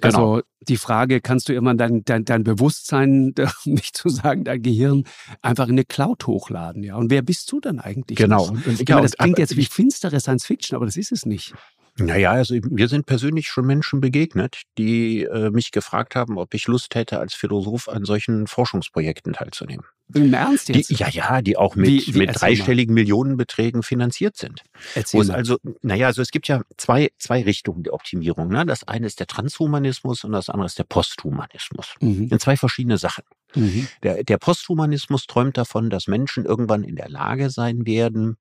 [0.00, 0.34] Genau.
[0.36, 5.02] Also die Frage, kannst du immer dein, dein, dein Bewusstsein, nicht zu sagen dein Gehirn,
[5.42, 6.94] einfach in eine Cloud hochladen, ja?
[6.96, 8.16] Und wer bist du dann eigentlich?
[8.28, 8.50] noch?
[8.50, 11.52] Und, Ich meine, das klingt jetzt wie finstere Science Fiction, aber das ist es nicht.
[11.98, 16.66] Naja, also mir sind persönlich schon Menschen begegnet, die äh, mich gefragt haben, ob ich
[16.68, 19.84] Lust hätte, als Philosoph an solchen Forschungsprojekten teilzunehmen.
[20.14, 20.90] Im Ernst Die, jetzt?
[20.90, 22.32] ja, ja, die auch mit, Wie- wie- mit mal.
[22.34, 24.62] dreistelligen Millionenbeträgen finanziert sind.
[24.94, 25.34] Erzähl es mal.
[25.34, 28.48] also, naja, also es gibt ja zwei, zwei Richtungen der Optimierung.
[28.48, 28.64] Ne?
[28.64, 31.94] Das eine ist der Transhumanismus und das andere ist der Posthumanismus.
[32.00, 32.28] Mhm.
[32.30, 33.24] In zwei verschiedene Sachen.
[33.54, 33.88] Mhm.
[34.02, 38.36] Der, der Posthumanismus träumt davon, dass Menschen irgendwann in der Lage sein werden,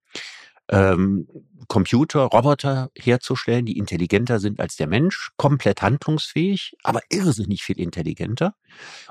[0.69, 1.27] ähm,
[1.67, 8.55] Computer, Roboter herzustellen, die intelligenter sind als der Mensch, komplett handlungsfähig, aber irrsinnig viel intelligenter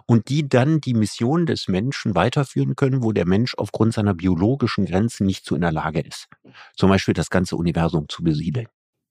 [0.06, 4.86] und die dann die Mission des Menschen weiterführen können, wo der Mensch aufgrund seiner biologischen
[4.86, 6.28] Grenzen nicht so in der Lage ist.
[6.74, 8.68] Zum Beispiel das ganze Universum zu besiedeln.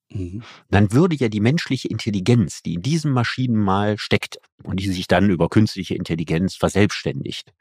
[0.10, 0.44] Mhm.
[0.70, 5.08] Dann würde ja die menschliche Intelligenz, die in diesen Maschinen mal steckt und die sich
[5.08, 7.54] dann über künstliche Intelligenz verselbstständigt,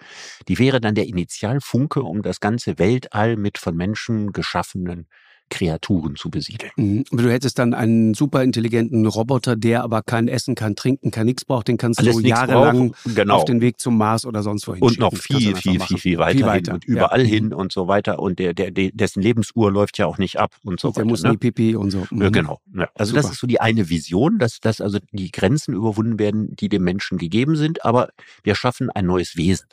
[0.48, 5.08] die wäre dann der Initialfunke, um das ganze Weltall mit von Menschen geschaffenen
[5.50, 6.72] Kreaturen zu besiedeln.
[6.76, 7.04] Mhm.
[7.10, 11.44] Du hättest dann einen super intelligenten Roboter, der aber kein Essen, kein Trinken, kein nichts
[11.44, 13.36] braucht, den kannst Alles du jahrelang genau.
[13.36, 15.02] auf den Weg zum Mars oder sonst wohin Und schicken.
[15.02, 16.74] noch viel, viel, viel, viel weiter, viel weiter.
[16.74, 17.28] und überall ja.
[17.28, 18.18] hin und so weiter.
[18.18, 21.02] Und der, der, der, dessen Lebensuhr läuft ja auch nicht ab und so und der
[21.02, 21.10] weiter.
[21.10, 21.30] muss ne?
[21.30, 22.06] nie pipi und so.
[22.10, 22.32] Mhm.
[22.32, 22.60] Genau.
[22.74, 22.88] Ja.
[22.94, 23.22] Also super.
[23.22, 26.82] das ist so die eine Vision, dass, dass also die Grenzen überwunden werden, die dem
[26.82, 28.08] Menschen gegeben sind, aber
[28.42, 29.66] wir schaffen ein neues Wesen.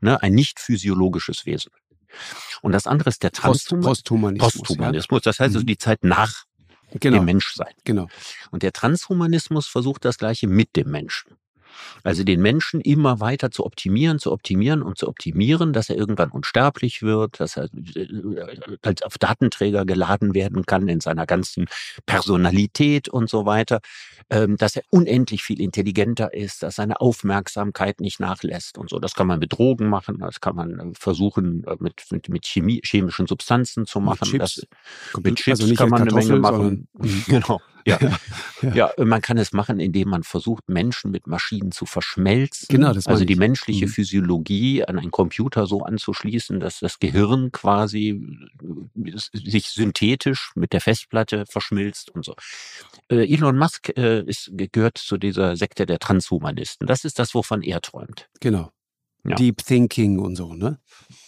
[0.00, 0.22] Ne?
[0.22, 1.72] Ein nicht physiologisches Wesen.
[2.62, 4.52] Und das andere ist der Transhuman Posthumanismus.
[4.54, 5.22] Posthumanismus.
[5.22, 5.66] Das heißt also mhm.
[5.66, 6.44] die Zeit nach
[7.00, 7.18] genau.
[7.18, 7.74] dem Menschsein.
[7.84, 8.08] Genau.
[8.50, 11.36] Und der Transhumanismus versucht das Gleiche mit dem Menschen.
[12.02, 16.30] Also den Menschen immer weiter zu optimieren, zu optimieren und zu optimieren, dass er irgendwann
[16.30, 18.46] unsterblich wird, dass er äh,
[18.82, 21.66] als auf Datenträger geladen werden kann in seiner ganzen
[22.06, 23.80] Personalität und so weiter,
[24.30, 28.98] ähm, dass er unendlich viel intelligenter ist, dass seine Aufmerksamkeit nicht nachlässt und so.
[28.98, 32.46] Das kann man mit Drogen machen, das kann man äh, versuchen äh, mit, mit, mit
[32.46, 34.30] Chemie, chemischen Substanzen zu machen.
[34.32, 34.66] Mit Chips,
[35.12, 36.88] das, mit Chips also kann man eine Menge machen.
[37.26, 37.60] Genau.
[37.86, 37.98] Ja.
[38.62, 38.74] ja.
[38.74, 42.66] ja, man kann es machen, indem man versucht, Menschen mit Maschinen zu verschmelzen.
[42.70, 43.90] Genau, das also die menschliche mhm.
[43.90, 48.20] Physiologie an einen Computer so anzuschließen, dass das Gehirn quasi
[48.62, 52.34] äh, sich synthetisch mit der Festplatte verschmilzt und so.
[53.10, 56.86] Äh, Elon Musk äh, ist, gehört zu dieser Sekte der Transhumanisten.
[56.86, 58.28] Das ist das, wovon er träumt.
[58.40, 58.70] Genau.
[59.26, 59.36] Ja.
[59.36, 60.78] Deep Thinking und so, ne?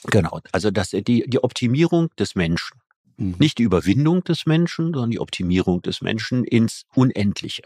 [0.04, 0.40] Genau.
[0.52, 2.78] Also das, die, die Optimierung des Menschen.
[3.18, 3.36] Mhm.
[3.38, 7.62] Nicht die Überwindung des Menschen, sondern die Optimierung des Menschen ins Unendliche.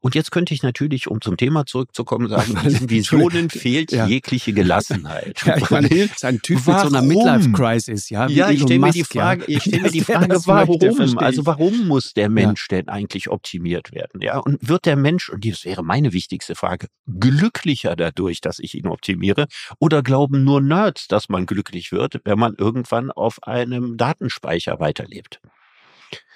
[0.00, 4.06] Und jetzt könnte ich natürlich, um zum Thema zurückzukommen, sagen, diesen Visionen fehlt ja.
[4.06, 5.36] jegliche Gelassenheit.
[5.46, 6.82] Ja, ich meine, ist ein Typ warum?
[6.82, 8.26] mit so einer Midlife-Crisis, ja.
[8.26, 11.18] Ja, ich stelle mir die Frage, ich stelle mir die Frage, warum?
[11.18, 12.78] Also warum muss der Mensch ja.
[12.78, 14.20] denn eigentlich optimiert werden?
[14.22, 18.74] Ja, und wird der Mensch, und das wäre meine wichtigste Frage, glücklicher dadurch, dass ich
[18.74, 19.46] ihn optimiere?
[19.78, 25.40] Oder glauben nur Nerds, dass man glücklich wird, wenn man irgendwann auf einem Datenspeicher weiterlebt?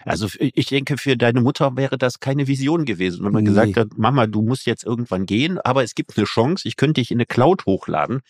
[0.04, 3.50] Also ich denke, für deine Mutter wäre das keine Vision gewesen, wenn man nee.
[3.50, 7.00] gesagt hat, Mama, du musst jetzt irgendwann gehen, aber es gibt eine Chance, ich könnte
[7.00, 8.22] dich in eine Cloud hochladen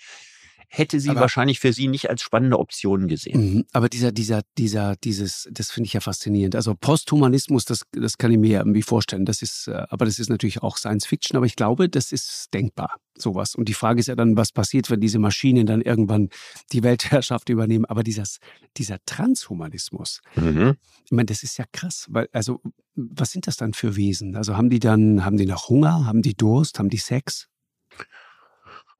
[0.73, 3.55] hätte sie aber, wahrscheinlich für sie nicht als spannende Option gesehen.
[3.55, 3.65] Mhm.
[3.73, 6.55] Aber dieser, dieser, dieser, dieses, das finde ich ja faszinierend.
[6.55, 9.25] Also Posthumanismus, das, das kann ich mir irgendwie vorstellen.
[9.25, 12.55] Das ist, äh, aber das ist natürlich auch Science Fiction, aber ich glaube, das ist
[12.55, 13.57] denkbar, sowas.
[13.57, 16.29] Und die Frage ist ja dann, was passiert, wenn diese Maschinen dann irgendwann
[16.71, 17.85] die Weltherrschaft übernehmen.
[17.87, 18.39] Aber dieses,
[18.77, 20.77] dieser Transhumanismus, mhm.
[21.05, 22.61] ich meine, das ist ja krass, weil, also,
[22.95, 24.37] was sind das dann für Wesen?
[24.37, 27.49] Also haben die dann, haben die noch Hunger, haben die Durst, haben die Sex?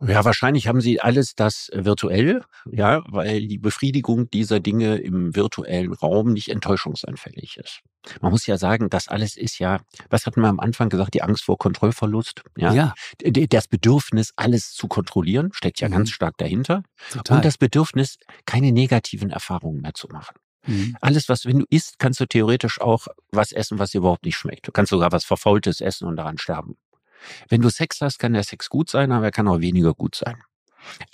[0.03, 5.93] Ja, wahrscheinlich haben sie alles das virtuell, ja, weil die Befriedigung dieser Dinge im virtuellen
[5.93, 7.81] Raum nicht enttäuschungsanfällig ist.
[8.23, 11.23] Man muss ja sagen, das alles ist ja, was hatten wir am Anfang gesagt, die
[11.23, 12.73] Angst vor Kontrollverlust, ja.
[12.73, 12.95] ja.
[13.51, 15.93] Das Bedürfnis, alles zu kontrollieren, steckt ja mhm.
[15.93, 16.83] ganz stark dahinter.
[17.13, 17.37] Total.
[17.37, 20.37] Und das Bedürfnis, keine negativen Erfahrungen mehr zu machen.
[20.67, 20.97] Mhm.
[21.01, 24.37] Alles, was, wenn du isst, kannst du theoretisch auch was essen, was dir überhaupt nicht
[24.37, 24.67] schmeckt.
[24.67, 26.77] Du kannst sogar was Verfaultes essen und daran sterben.
[27.49, 30.15] Wenn du Sex hast, kann der Sex gut sein, aber er kann auch weniger gut
[30.15, 30.43] sein.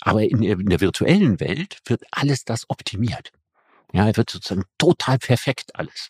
[0.01, 3.31] Aber in der, in der virtuellen Welt wird alles das optimiert.
[3.93, 6.09] Ja, er wird sozusagen total perfekt alles.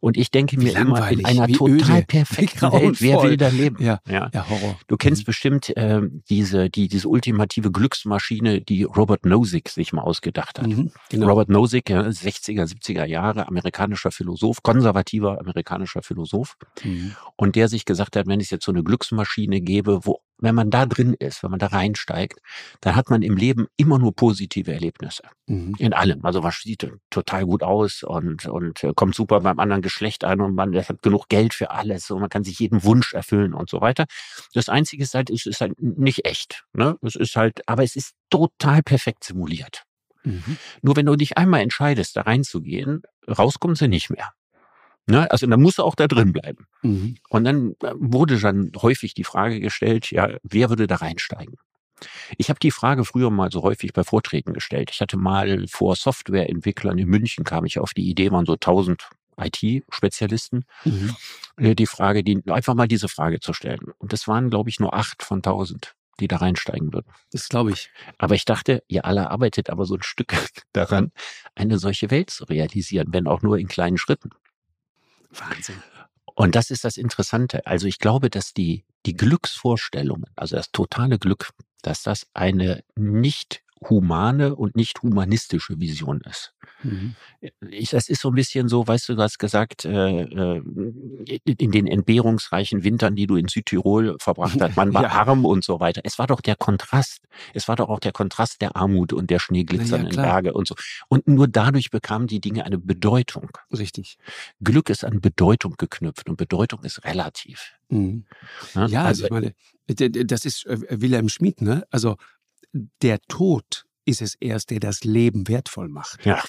[0.00, 3.82] Und ich denke mir immer, in einer total öde, perfekten Welt, wer will da leben?
[3.82, 4.30] Ja, ja.
[4.32, 4.78] ja Horror.
[4.88, 5.26] Du kennst mhm.
[5.26, 10.66] bestimmt äh, diese, die, diese ultimative Glücksmaschine, die Robert Nozick sich mal ausgedacht hat.
[10.66, 11.28] Mhm, genau.
[11.28, 16.56] Robert Nozick, ja, 60er, 70er Jahre, amerikanischer Philosoph, konservativer amerikanischer Philosoph.
[16.84, 17.14] Mhm.
[17.36, 20.70] Und der sich gesagt hat, wenn es jetzt so eine Glücksmaschine gäbe, wo wenn man
[20.70, 22.40] da drin ist, wenn man da reinsteigt,
[22.80, 25.22] dann hat man im Leben immer nur positive Erlebnisse.
[25.46, 25.74] Mhm.
[25.78, 26.24] In allem.
[26.24, 30.40] Also man sieht total gut aus und, und äh, kommt super beim anderen Geschlecht an
[30.40, 33.70] und man hat genug Geld für alles und man kann sich jeden Wunsch erfüllen und
[33.70, 34.06] so weiter.
[34.52, 36.64] Das Einzige ist halt, es ist halt nicht echt.
[36.72, 36.96] Ne?
[37.02, 39.84] Es ist halt, aber es ist total perfekt simuliert.
[40.24, 40.58] Mhm.
[40.82, 44.32] Nur wenn du dich einmal entscheidest, da reinzugehen, rauskommen sie nicht mehr.
[45.06, 45.30] Ne?
[45.30, 46.66] Also dann muss er auch da drin bleiben.
[46.82, 47.16] Mhm.
[47.28, 51.56] Und dann äh, wurde dann häufig die Frage gestellt, ja, wer würde da reinsteigen?
[52.36, 54.90] Ich habe die Frage früher mal so häufig bei Vorträgen gestellt.
[54.92, 59.08] Ich hatte mal vor Softwareentwicklern in München kam ich auf die Idee, waren so 1000
[59.38, 61.14] IT-Spezialisten, mhm.
[61.58, 63.92] Äh, die Frage, die einfach mal diese Frage zu stellen.
[63.98, 67.10] Und das waren, glaube ich, nur acht von 1000, die da reinsteigen würden.
[67.32, 67.90] Das glaube ich.
[68.18, 70.34] Aber ich dachte, ihr alle arbeitet aber so ein Stück
[70.72, 71.12] daran,
[71.54, 74.30] eine solche Welt zu realisieren, wenn auch nur in kleinen Schritten.
[75.30, 75.82] Wahnsinn.
[76.34, 77.66] Und das ist das Interessante.
[77.66, 81.50] Also ich glaube, dass die, die Glücksvorstellungen, also das totale Glück,
[81.82, 86.52] dass das eine nicht humane und nicht humanistische Vision ist.
[86.82, 87.14] Mhm.
[87.70, 90.62] Ich, das ist so ein bisschen so, weißt du, du hast gesagt, äh, äh
[91.58, 95.10] in den entbehrungsreichen Wintern, die du in Südtirol verbracht hast, man war ja.
[95.10, 96.02] arm und so weiter.
[96.04, 97.20] Es war doch der Kontrast.
[97.54, 100.74] Es war doch auch der Kontrast der Armut und der schneeglitzernden ja, Berge und so.
[101.08, 103.50] Und nur dadurch bekamen die Dinge eine Bedeutung.
[103.76, 104.18] Richtig.
[104.62, 107.72] Glück ist an Bedeutung geknüpft und Bedeutung ist relativ.
[107.88, 108.24] Mhm.
[108.74, 109.54] Ja, ja also, also ich meine,
[110.26, 111.86] das ist äh, Wilhelm Schmid, ne?
[111.90, 112.16] Also
[112.72, 116.24] der Tod ist es erst, der das Leben wertvoll macht.
[116.24, 116.42] Ja.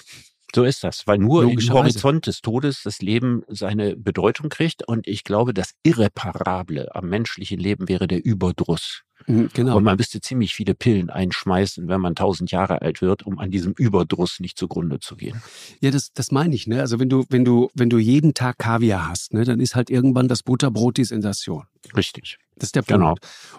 [0.54, 4.86] So ist das, weil nur im Horizont des Todes das Leben seine Bedeutung kriegt.
[4.86, 9.02] Und ich glaube, das Irreparable am menschlichen Leben wäre der Überdruss.
[9.26, 9.76] Mhm, genau.
[9.76, 13.50] Und man müsste ziemlich viele Pillen einschmeißen, wenn man tausend Jahre alt wird, um an
[13.50, 15.42] diesem Überdruss nicht zugrunde zu gehen.
[15.80, 16.66] Ja, das, das meine ich.
[16.66, 16.80] Ne?
[16.80, 19.90] Also wenn du, wenn du, wenn du jeden Tag Kaviar hast, ne, dann ist halt
[19.90, 21.64] irgendwann das Butterbrot die Sensation.
[21.94, 22.38] Richtig.
[22.58, 23.00] Das ist der Punkt.
[23.00, 23.14] Genau.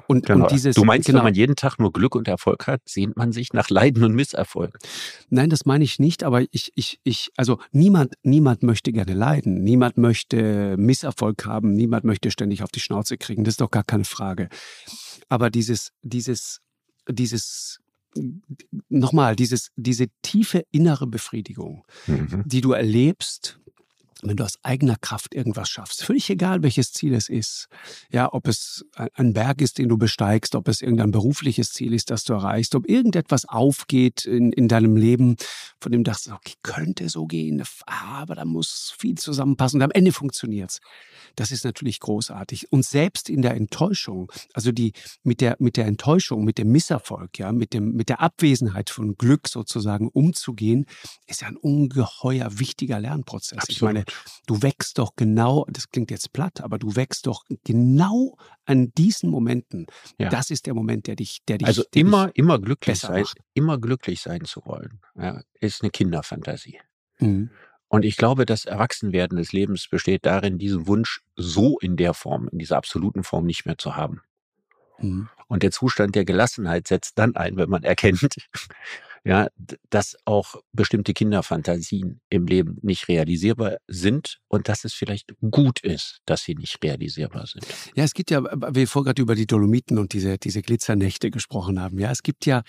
[0.08, 0.46] Und, genau.
[0.46, 1.20] und dieses, du meinst, genau.
[1.20, 4.14] wenn man jeden Tag nur Glück und Erfolg hat, sehnt man sich nach Leiden und
[4.14, 4.78] Misserfolg?
[5.30, 6.24] Nein, das meine ich nicht.
[6.24, 9.64] Aber ich, ich, ich, also niemand, niemand möchte gerne leiden.
[9.64, 11.74] Niemand möchte Misserfolg haben.
[11.74, 13.44] Niemand möchte ständig auf die Schnauze kriegen.
[13.44, 14.50] Das ist doch gar keine Frage.
[15.30, 16.62] Aber dieses, dieses,
[17.08, 17.80] dieses,
[18.90, 22.44] nochmal, dieses, diese tiefe innere Befriedigung, mhm.
[22.46, 23.60] die du erlebst,
[24.24, 27.68] wenn du aus eigener Kraft irgendwas schaffst, völlig egal, welches Ziel es ist,
[28.12, 32.10] ja, ob es ein Berg ist, den du besteigst, ob es irgendein berufliches Ziel ist,
[32.10, 35.38] das du erreichst, ob irgendetwas aufgeht in, in deinem Leben,
[35.82, 39.92] von dem du dachtest, okay, könnte so gehen, aber da muss viel zusammenpassen und am
[39.92, 40.80] Ende funktioniert's.
[41.36, 42.72] Das ist natürlich großartig.
[42.72, 44.94] Und selbst in der Enttäuschung, also die
[45.24, 49.16] mit der, mit der Enttäuschung, mit dem Misserfolg, ja, mit, dem, mit der Abwesenheit von
[49.16, 50.86] Glück sozusagen umzugehen,
[51.28, 53.60] ist ja ein ungeheuer wichtiger Lernprozess.
[53.60, 53.76] Absolut.
[53.76, 54.06] Ich meine,
[54.48, 59.30] du wächst doch genau, das klingt jetzt platt, aber du wächst doch genau an diesen
[59.30, 59.88] Momenten.
[60.18, 60.30] Ja.
[60.30, 63.22] Das ist der Moment, der dich, der dich, also der immer, dich immer glücklich sein,
[63.22, 63.38] macht.
[63.54, 66.80] immer glücklich sein zu wollen, ja, ist eine Kinderfantasie.
[67.20, 67.50] Mhm.
[67.88, 72.48] Und ich glaube, das Erwachsenwerden des Lebens besteht darin, diesen Wunsch so in der Form,
[72.52, 74.22] in dieser absoluten Form nicht mehr zu haben.
[75.00, 75.30] Mhm.
[75.48, 78.36] Und der Zustand der Gelassenheit setzt dann ein, wenn man erkennt,
[79.26, 79.48] ja,
[79.90, 86.20] dass auch bestimmte Kinderfantasien im Leben nicht realisierbar sind und dass es vielleicht gut ist,
[86.26, 87.66] dass sie nicht realisierbar sind.
[87.96, 91.80] Ja, es gibt ja, wir vorher gerade über die Dolomiten und diese, diese Glitzernächte gesprochen
[91.80, 92.00] haben.
[92.00, 92.64] Ja, es gibt ja,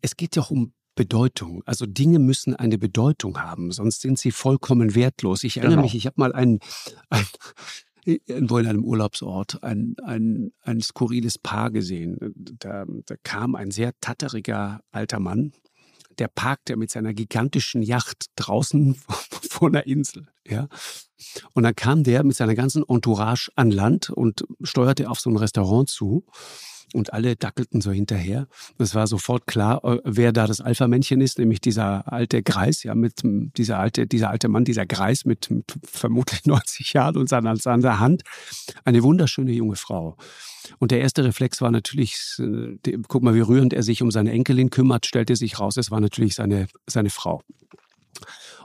[0.00, 1.62] es geht ja auch um Bedeutung.
[1.66, 5.44] Also Dinge müssen eine Bedeutung haben, sonst sind sie vollkommen wertlos.
[5.44, 5.82] Ich erinnere genau.
[5.82, 6.60] mich, ich habe mal einen,
[7.10, 7.26] ein,
[8.04, 12.18] irgendwo in einem Urlaubsort ein, ein, ein skurriles Paar gesehen.
[12.36, 15.52] Da, da kam ein sehr tatteriger alter Mann,
[16.18, 19.00] der parkte mit seiner gigantischen Yacht draußen
[19.50, 20.28] vor einer Insel.
[20.46, 20.68] Ja.
[21.54, 25.36] Und dann kam der mit seiner ganzen Entourage an Land und steuerte auf so ein
[25.36, 26.24] Restaurant zu
[26.94, 28.46] und alle dackelten so hinterher.
[28.78, 32.94] Es war sofort klar, äh, wer da das Alpha-Männchen ist, nämlich dieser alte Greis, ja,
[32.94, 37.56] mit dieser alte, dieser alte Mann, dieser Greis mit, mit vermutlich 90 Jahren und seiner,
[37.56, 38.22] seiner Hand.
[38.84, 40.16] Eine wunderschöne junge Frau.
[40.78, 44.32] Und der erste Reflex war natürlich, äh, guck mal, wie rührend er sich um seine
[44.32, 47.42] Enkelin kümmert, stellte sich raus, es war natürlich seine, seine Frau.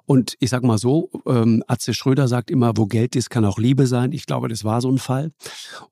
[0.09, 3.59] Und ich sag mal so, ähm, Atze Schröder sagt immer, wo Geld ist, kann auch
[3.59, 4.11] Liebe sein.
[4.11, 5.31] Ich glaube, das war so ein Fall.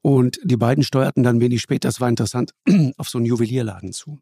[0.02, 2.50] Und die beiden steuerten dann wenig später, das war interessant,
[2.98, 4.20] auf so einen Juwelierladen zu.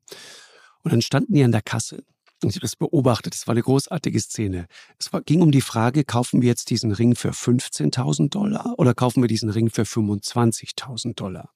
[0.83, 2.03] Und dann standen die an der Kasse.
[2.43, 3.35] Und ich habe das beobachtet.
[3.35, 4.67] Das war eine großartige Szene.
[4.99, 8.93] Es war, ging um die Frage, kaufen wir jetzt diesen Ring für 15.000 Dollar oder
[8.93, 11.51] kaufen wir diesen Ring für 25.000 Dollar?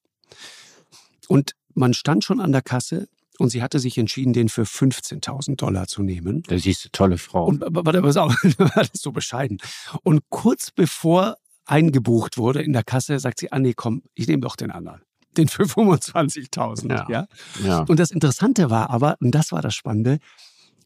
[1.28, 3.10] Und man stand schon an der Kasse
[3.40, 6.44] und sie hatte sich entschieden, den für 15.000 Dollar zu nehmen.
[6.48, 7.46] Da siehst du, tolle Frau.
[7.46, 8.36] Und warte, pass auf,
[8.76, 9.58] das ist so bescheiden.
[10.04, 14.42] Und kurz bevor eingebucht wurde in der Kasse, sagt sie, ah nee, komm, ich nehme
[14.42, 15.02] doch den anderen.
[15.38, 16.90] Den für 25.000.
[16.90, 17.06] Ja.
[17.10, 17.28] Ja?
[17.64, 17.80] ja.
[17.82, 20.20] Und das Interessante war aber, und das war das Spannende,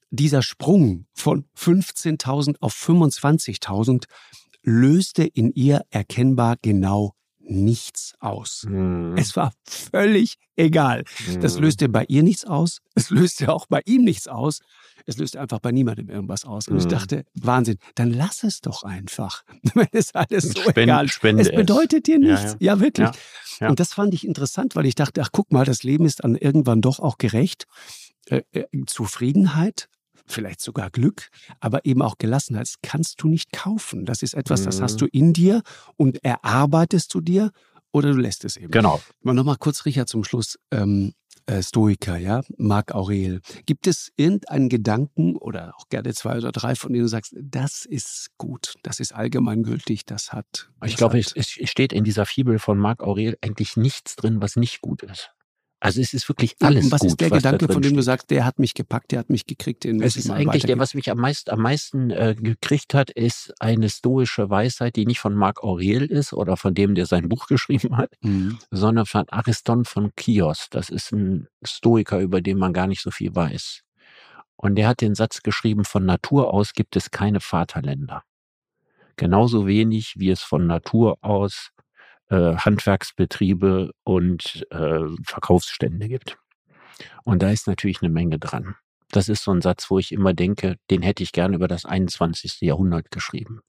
[0.09, 4.05] dieser Sprung von 15.000 auf 25.000
[4.61, 7.15] löste in ihr erkennbar genau
[7.45, 8.65] nichts aus.
[8.67, 9.15] Mhm.
[9.17, 11.03] Es war völlig egal.
[11.27, 11.41] Mhm.
[11.41, 12.79] Das löste bei ihr nichts aus.
[12.95, 14.61] Es löste auch bei ihm nichts aus.
[15.05, 16.67] Es löste einfach bei niemandem irgendwas aus.
[16.67, 16.81] Und mhm.
[16.81, 19.43] ich dachte, Wahnsinn, dann lass es doch einfach.
[19.73, 22.43] Wenn es alles so Spend, egal Spende Es bedeutet dir nichts.
[22.43, 22.57] Ja, ja.
[22.75, 23.09] ja wirklich.
[23.59, 26.23] Ja, Und das fand ich interessant, weil ich dachte, ach guck mal, das Leben ist
[26.23, 27.65] dann irgendwann doch auch gerecht.
[28.27, 29.89] Äh, äh, Zufriedenheit,
[30.25, 32.67] vielleicht sogar Glück, aber eben auch Gelassenheit.
[32.67, 34.05] Das kannst du nicht kaufen.
[34.05, 35.11] Das ist etwas, das hast du mhm.
[35.11, 35.61] in dir
[35.97, 37.51] und erarbeitest du dir
[37.91, 38.71] oder du lässt es eben.
[38.71, 39.01] Genau.
[39.21, 40.57] Mal nochmal kurz, Richard, zum Schluss.
[40.71, 41.13] Ähm,
[41.45, 43.41] äh, Stoiker, ja, Marc Aurel.
[43.65, 47.85] Gibt es irgendeinen Gedanken oder auch gerne zwei oder drei, von denen du sagst, das
[47.85, 50.69] ist gut, das ist allgemeingültig, das hat.
[50.79, 54.41] Das ich glaube, es, es steht in dieser Fibel von Marc Aurel eigentlich nichts drin,
[54.41, 55.31] was nicht gut ist.
[55.83, 57.09] Also es ist wirklich alles Und was gut.
[57.09, 59.83] ist der Gedanke, von dem du sagst, der hat mich gepackt, der hat mich gekriegt,
[59.83, 63.53] den Es ist eigentlich der, was mich am meisten, am meisten äh, gekriegt hat, ist
[63.59, 67.47] eine stoische Weisheit, die nicht von Marc Aurel ist oder von dem, der sein Buch
[67.49, 68.59] geschrieben hat, Mhm.
[68.71, 70.67] sondern von Ariston von Chios.
[70.69, 73.81] Das ist ein Stoiker, über den man gar nicht so viel weiß.
[74.55, 78.23] Und der hat den Satz geschrieben, von Natur aus gibt es keine Vaterländer.
[79.17, 81.71] Genauso wenig, wie es von Natur aus
[82.33, 86.37] äh, Handwerksbetriebe und äh, Verkaufsstände gibt.
[87.23, 88.75] Und da ist natürlich eine Menge dran.
[89.11, 91.85] Das ist so ein Satz, wo ich immer denke, den hätte ich gern über das
[91.85, 92.61] 21.
[92.61, 93.61] Jahrhundert geschrieben.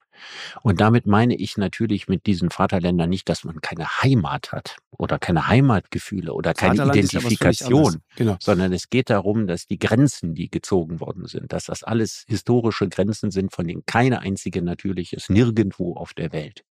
[0.63, 5.19] Und damit meine ich natürlich mit diesen Vaterländern nicht, dass man keine Heimat hat oder
[5.19, 7.97] keine Heimatgefühle oder keine Vaterland ja Identifikation.
[8.17, 8.37] Genau.
[8.41, 12.89] sondern es geht darum, dass die Grenzen, die gezogen worden sind, dass das alles historische
[12.89, 16.65] Grenzen sind, von denen keine einzige natürlich ist, nirgendwo auf der Welt.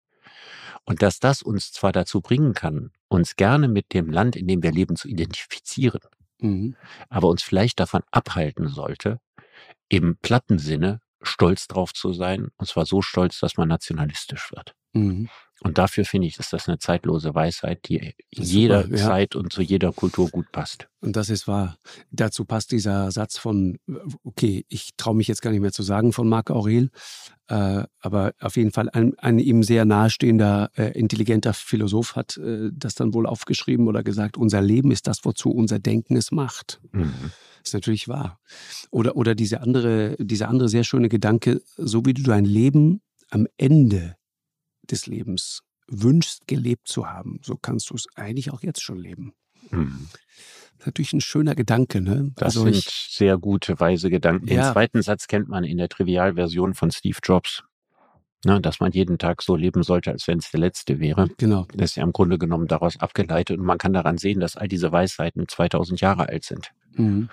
[0.85, 4.63] Und dass das uns zwar dazu bringen kann, uns gerne mit dem Land, in dem
[4.63, 6.01] wir leben, zu identifizieren,
[6.41, 6.77] Mhm.
[7.09, 9.21] aber uns vielleicht davon abhalten sollte,
[9.89, 14.75] im platten Sinne stolz drauf zu sein, und zwar so stolz, dass man nationalistisch wird.
[14.93, 15.29] Mhm.
[15.63, 19.07] Und dafür finde ich, ist das eine zeitlose Weisheit, die jeder super, ja.
[19.07, 20.89] Zeit und zu jeder Kultur gut passt.
[21.01, 21.77] Und das ist wahr.
[22.11, 23.79] Dazu passt dieser Satz von,
[24.25, 26.91] okay, ich traue mich jetzt gar nicht mehr zu sagen von Marc Aurel,
[27.49, 32.71] äh, aber auf jeden Fall ein, ein ihm sehr nahestehender, äh, intelligenter Philosoph hat äh,
[32.73, 36.81] das dann wohl aufgeschrieben oder gesagt, unser Leben ist das, wozu unser Denken es macht.
[36.93, 37.13] Mhm.
[37.65, 38.41] ist natürlich wahr.
[38.91, 43.01] Oder, oder diese andere, dieser andere sehr schöne Gedanke, so wie du dein Leben
[43.31, 44.17] am Ende
[44.91, 49.35] des Lebens wünschst, gelebt zu haben, so kannst du es eigentlich auch jetzt schon leben.
[49.71, 50.09] Mhm.
[50.11, 50.21] Das
[50.81, 52.33] ist natürlich ein schöner Gedanke, ne?
[52.37, 54.47] Das also sind ich, sehr gute, weise Gedanken.
[54.47, 54.73] Den Ja.
[54.73, 57.63] zweiten Satz kennt man in der Trivialversion von Steve Jobs.
[58.45, 61.29] Ne, dass man jeden Tag so leben sollte, als wenn es der letzte wäre.
[61.39, 61.65] genau.
[61.77, 63.57] Das ist ja im Grunde genommen daraus abgeleitet.
[63.61, 66.73] Und man kann daran sehen, dass all diese Weisheiten 2000 Jahre alt sind.
[66.97, 67.29] Mhm.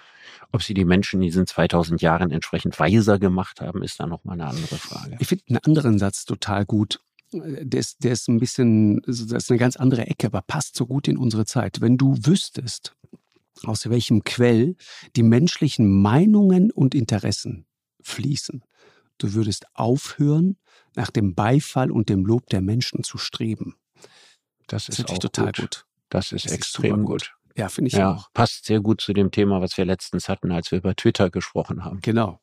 [0.52, 4.40] Ob sie die Menschen in diesen 2000 Jahren entsprechend weiser gemacht haben, ist dann nochmal
[4.40, 5.18] eine andere Frage.
[5.20, 7.02] Ich finde einen anderen Satz total gut.
[7.32, 10.88] Der ist, der ist ein bisschen, das ist eine ganz andere Ecke, aber passt so
[10.88, 11.80] gut in unsere Zeit.
[11.82, 12.96] Wenn du wüsstest,
[13.66, 14.76] aus welchem Quell
[15.16, 17.66] die menschlichen Meinungen und Interessen
[18.02, 18.64] fließen,
[19.20, 20.58] du würdest aufhören,
[20.96, 23.76] nach dem Beifall und dem Lob der Menschen zu streben.
[24.68, 25.56] Das Das ist ist auch total gut.
[25.58, 25.86] gut.
[26.10, 27.36] Das ist Das ist extrem super gut.
[27.56, 28.32] Ja, finde ich Ja, auch.
[28.34, 31.84] passt sehr gut zu dem Thema, was wir letztens hatten, als wir über Twitter gesprochen
[31.84, 32.00] haben.
[32.02, 32.40] Genau.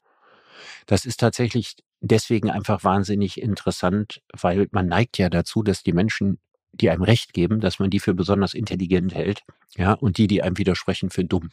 [0.87, 6.39] Das ist tatsächlich deswegen einfach wahnsinnig interessant, weil man neigt ja dazu, dass die Menschen,
[6.73, 9.43] die einem Recht geben, dass man die für besonders intelligent hält,
[9.77, 11.51] ja, und die, die einem widersprechen, für dumm.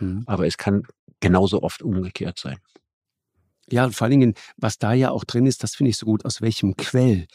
[0.00, 0.24] Mhm.
[0.26, 0.82] Aber es kann
[1.20, 2.58] genauso oft umgekehrt sein.
[3.70, 6.06] Ja, und vor allen Dingen, was da ja auch drin ist, das finde ich so
[6.06, 7.26] gut, aus welchem Quell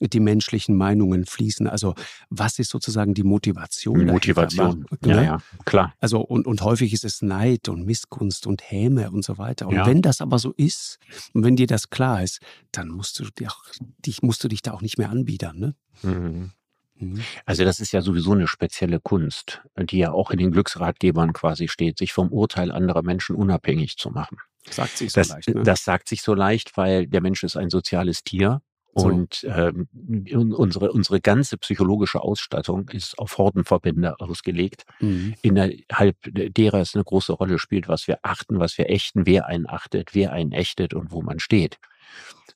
[0.00, 1.66] die menschlichen Meinungen fließen.
[1.66, 1.94] Also
[2.30, 4.06] was ist sozusagen die Motivation?
[4.06, 4.86] Motivation.
[4.90, 5.24] Wa- Ja, ne?
[5.24, 5.94] ja, klar.
[6.00, 9.68] Also und, und häufig ist es Neid und Missgunst und Häme und so weiter.
[9.68, 9.86] Und Ja.
[9.86, 10.98] wenn das aber so ist
[11.34, 12.40] und wenn dir das klar ist,
[12.72, 13.62] dann musst du dich, auch,
[14.04, 15.58] dich, musst du dich da auch nicht mehr anbiedern.
[15.58, 15.74] Ne?
[16.02, 16.50] Mhm.
[16.98, 17.20] Mhm.
[17.46, 21.68] Also das ist ja sowieso eine spezielle Kunst, die ja auch in den Glücksratgebern quasi
[21.68, 24.36] steht, sich vom Urteil anderer Menschen unabhängig zu machen.
[24.70, 25.48] Sagt sich so Das, leicht.
[25.48, 25.62] Ne?
[25.62, 28.60] das sagt sich so leicht, weil der Mensch ist ein soziales Tier.
[28.92, 35.34] Und ähm, un- unsere, unsere ganze psychologische Ausstattung ist auf Hordenverbände ausgelegt, mhm.
[35.42, 39.68] innerhalb derer es eine große Rolle spielt, was wir achten, was wir ächten, wer einen
[39.68, 41.78] achtet, wer einen ächtet und wo man steht.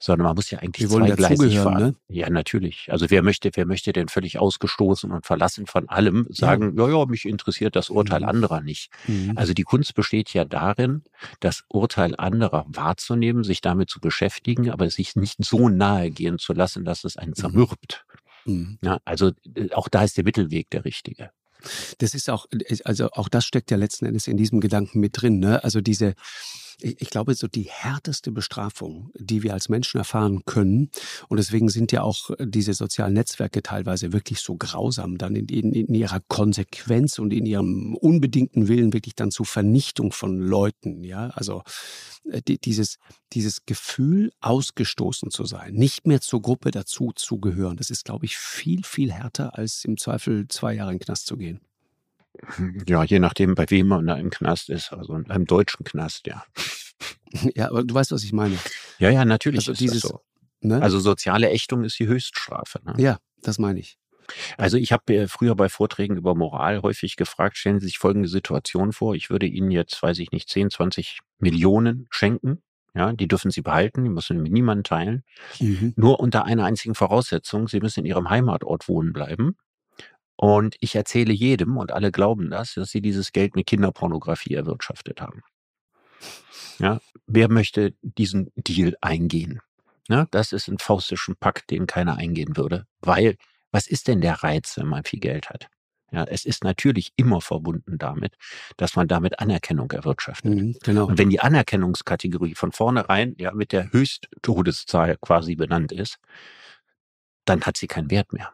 [0.00, 1.82] Sondern man muss ja eigentlich zweigleisig fahren.
[1.82, 1.94] ne?
[2.08, 2.88] Ja, natürlich.
[2.90, 7.06] Also wer möchte, wer möchte denn völlig ausgestoßen und verlassen von allem sagen, ja, ja,
[7.06, 8.28] mich interessiert das Urteil Mhm.
[8.28, 8.90] anderer nicht.
[9.06, 9.32] Mhm.
[9.36, 11.04] Also die Kunst besteht ja darin,
[11.40, 16.52] das Urteil anderer wahrzunehmen, sich damit zu beschäftigen, aber sich nicht so nahe gehen zu
[16.52, 18.04] lassen, dass es einen zermürbt.
[18.44, 18.78] Mhm.
[18.82, 21.30] Ja, also äh, auch da ist der Mittelweg der richtige.
[21.96, 22.44] Das ist auch,
[22.84, 25.38] also auch das steckt ja letzten Endes in diesem Gedanken mit drin.
[25.38, 25.64] Ne?
[25.64, 26.12] Also diese,
[26.80, 30.90] ich, ich glaube, so die härteste Bestrafung, die wir als Menschen erfahren können,
[31.28, 35.72] und deswegen sind ja auch diese sozialen Netzwerke teilweise wirklich so grausam, dann in, in,
[35.72, 41.04] in ihrer Konsequenz und in ihrem unbedingten Willen wirklich dann zur Vernichtung von Leuten.
[41.04, 41.62] Ja, also
[42.30, 42.98] äh, die, dieses,
[43.32, 48.26] dieses Gefühl, ausgestoßen zu sein, nicht mehr zur Gruppe dazu zu gehören, das ist, glaube
[48.26, 51.60] ich, viel, viel härter, als im Zweifel zwei Jahre in den Knast zu gehen.
[52.86, 54.92] Ja, je nachdem, bei wem man da im Knast ist.
[54.92, 56.44] Also in einem deutschen Knast, ja.
[57.54, 58.56] Ja, aber du weißt, was ich meine.
[58.98, 60.20] Ja, ja, natürlich Also ist dieses, das so.
[60.60, 60.80] ne?
[60.80, 62.80] Also soziale Ächtung ist die Höchststrafe.
[62.84, 62.94] Ne?
[62.98, 63.98] ja, das meine ich.
[64.56, 68.28] Also ich habe äh, früher bei Vorträgen über Moral häufig gefragt, stellen Sie sich folgende
[68.28, 72.62] Situation vor, ich würde Ihnen jetzt, weiß ich nicht, 10, 20 Millionen schenken.
[72.94, 75.24] Ja, die dürfen Sie behalten, die müssen mit niemandem teilen.
[75.58, 75.94] Mhm.
[75.96, 79.56] Nur unter einer einzigen Voraussetzung, Sie müssen in Ihrem Heimatort wohnen bleiben.
[80.36, 85.20] Und ich erzähle jedem, und alle glauben das, dass Sie dieses Geld mit Kinderpornografie erwirtschaftet
[85.20, 85.42] haben.
[86.78, 89.60] Ja, wer möchte diesen Deal eingehen?
[90.08, 93.36] Ja, das ist ein faustischen Pakt, den keiner eingehen würde, weil
[93.70, 95.68] was ist denn der Reiz, wenn man viel Geld hat?
[96.12, 98.36] Ja, es ist natürlich immer verbunden damit,
[98.76, 100.54] dass man damit Anerkennung erwirtschaftet.
[100.54, 101.06] Mhm, genau.
[101.06, 106.18] Und wenn die Anerkennungskategorie von vornherein ja mit der Höchsttodeszahl quasi benannt ist,
[107.46, 108.52] dann hat sie keinen Wert mehr.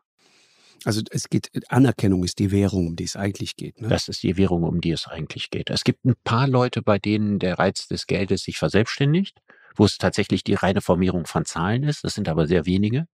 [0.85, 3.81] Also es geht, Anerkennung ist die Währung, um die es eigentlich geht.
[3.81, 3.89] Ne?
[3.89, 5.68] Das ist die Währung, um die es eigentlich geht.
[5.70, 9.41] Es gibt ein paar Leute, bei denen der Reiz des Geldes sich verselbstständigt,
[9.76, 12.05] wo es tatsächlich die reine Formierung von Zahlen ist.
[12.05, 13.07] Das sind aber sehr wenige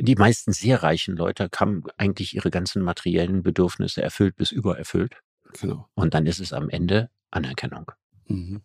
[0.00, 5.16] die meisten sehr reichen Leute haben eigentlich ihre ganzen materiellen Bedürfnisse erfüllt bis übererfüllt.
[5.60, 5.88] Genau.
[5.94, 7.90] Und dann ist es am Ende Anerkennung.
[8.26, 8.62] Mhm.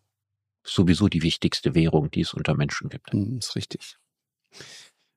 [0.63, 3.13] Sowieso die wichtigste Währung, die es unter Menschen gibt.
[3.13, 3.97] Mhm, ist richtig.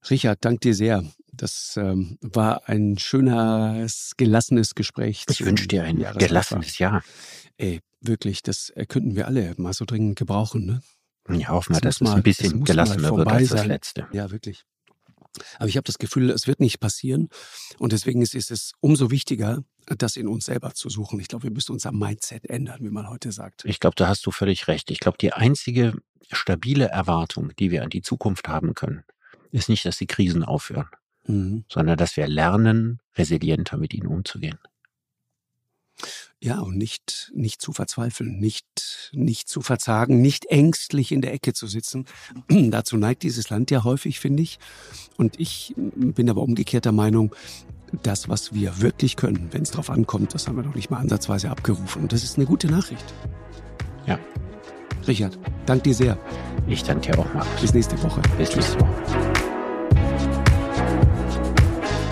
[0.08, 1.04] Richard, danke dir sehr.
[1.36, 5.24] Das ähm, war ein schönes, gelassenes Gespräch.
[5.28, 7.02] Ich wünsche dir ein gelassenes Jahr.
[7.56, 10.66] Ey, wirklich, das könnten wir alle mal so dringend gebrauchen.
[10.66, 10.80] Ne?
[11.38, 14.06] Ja, hoffen wir, dass es ein bisschen gelassener wird als das letzte.
[14.12, 14.64] Ja, wirklich.
[15.58, 17.28] Aber ich habe das Gefühl, es wird nicht passieren.
[17.78, 21.20] Und deswegen ist, ist es umso wichtiger, das in uns selber zu suchen.
[21.20, 23.64] Ich glaube, wir müssen unser Mindset ändern, wie man heute sagt.
[23.64, 24.90] Ich glaube, da hast du völlig recht.
[24.90, 25.94] Ich glaube, die einzige
[26.32, 29.04] stabile Erwartung, die wir an die Zukunft haben können,
[29.52, 30.88] ist nicht, dass die Krisen aufhören,
[31.26, 31.64] mhm.
[31.68, 34.58] sondern dass wir lernen, resilienter mit ihnen umzugehen.
[36.38, 41.54] Ja, und nicht, nicht zu verzweifeln, nicht, nicht zu verzagen, nicht ängstlich in der Ecke
[41.54, 42.04] zu sitzen.
[42.48, 44.58] Dazu neigt dieses Land ja häufig, finde ich.
[45.16, 47.34] Und ich bin aber umgekehrter Meinung,
[48.02, 50.98] das, was wir wirklich können, wenn es drauf ankommt, das haben wir noch nicht mal
[50.98, 52.02] ansatzweise abgerufen.
[52.02, 53.14] Und das ist eine gute Nachricht.
[54.06, 54.18] Ja.
[55.06, 56.18] Richard, danke dir sehr.
[56.66, 57.46] Ich danke dir auch, mal.
[57.60, 58.20] Bis nächste Woche.
[58.36, 59.45] Bis nächste Woche.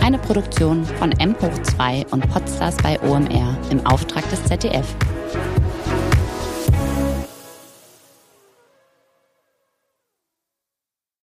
[0.05, 4.85] Eine Produktion von M2 und Podstars bei OMR im Auftrag des ZDF.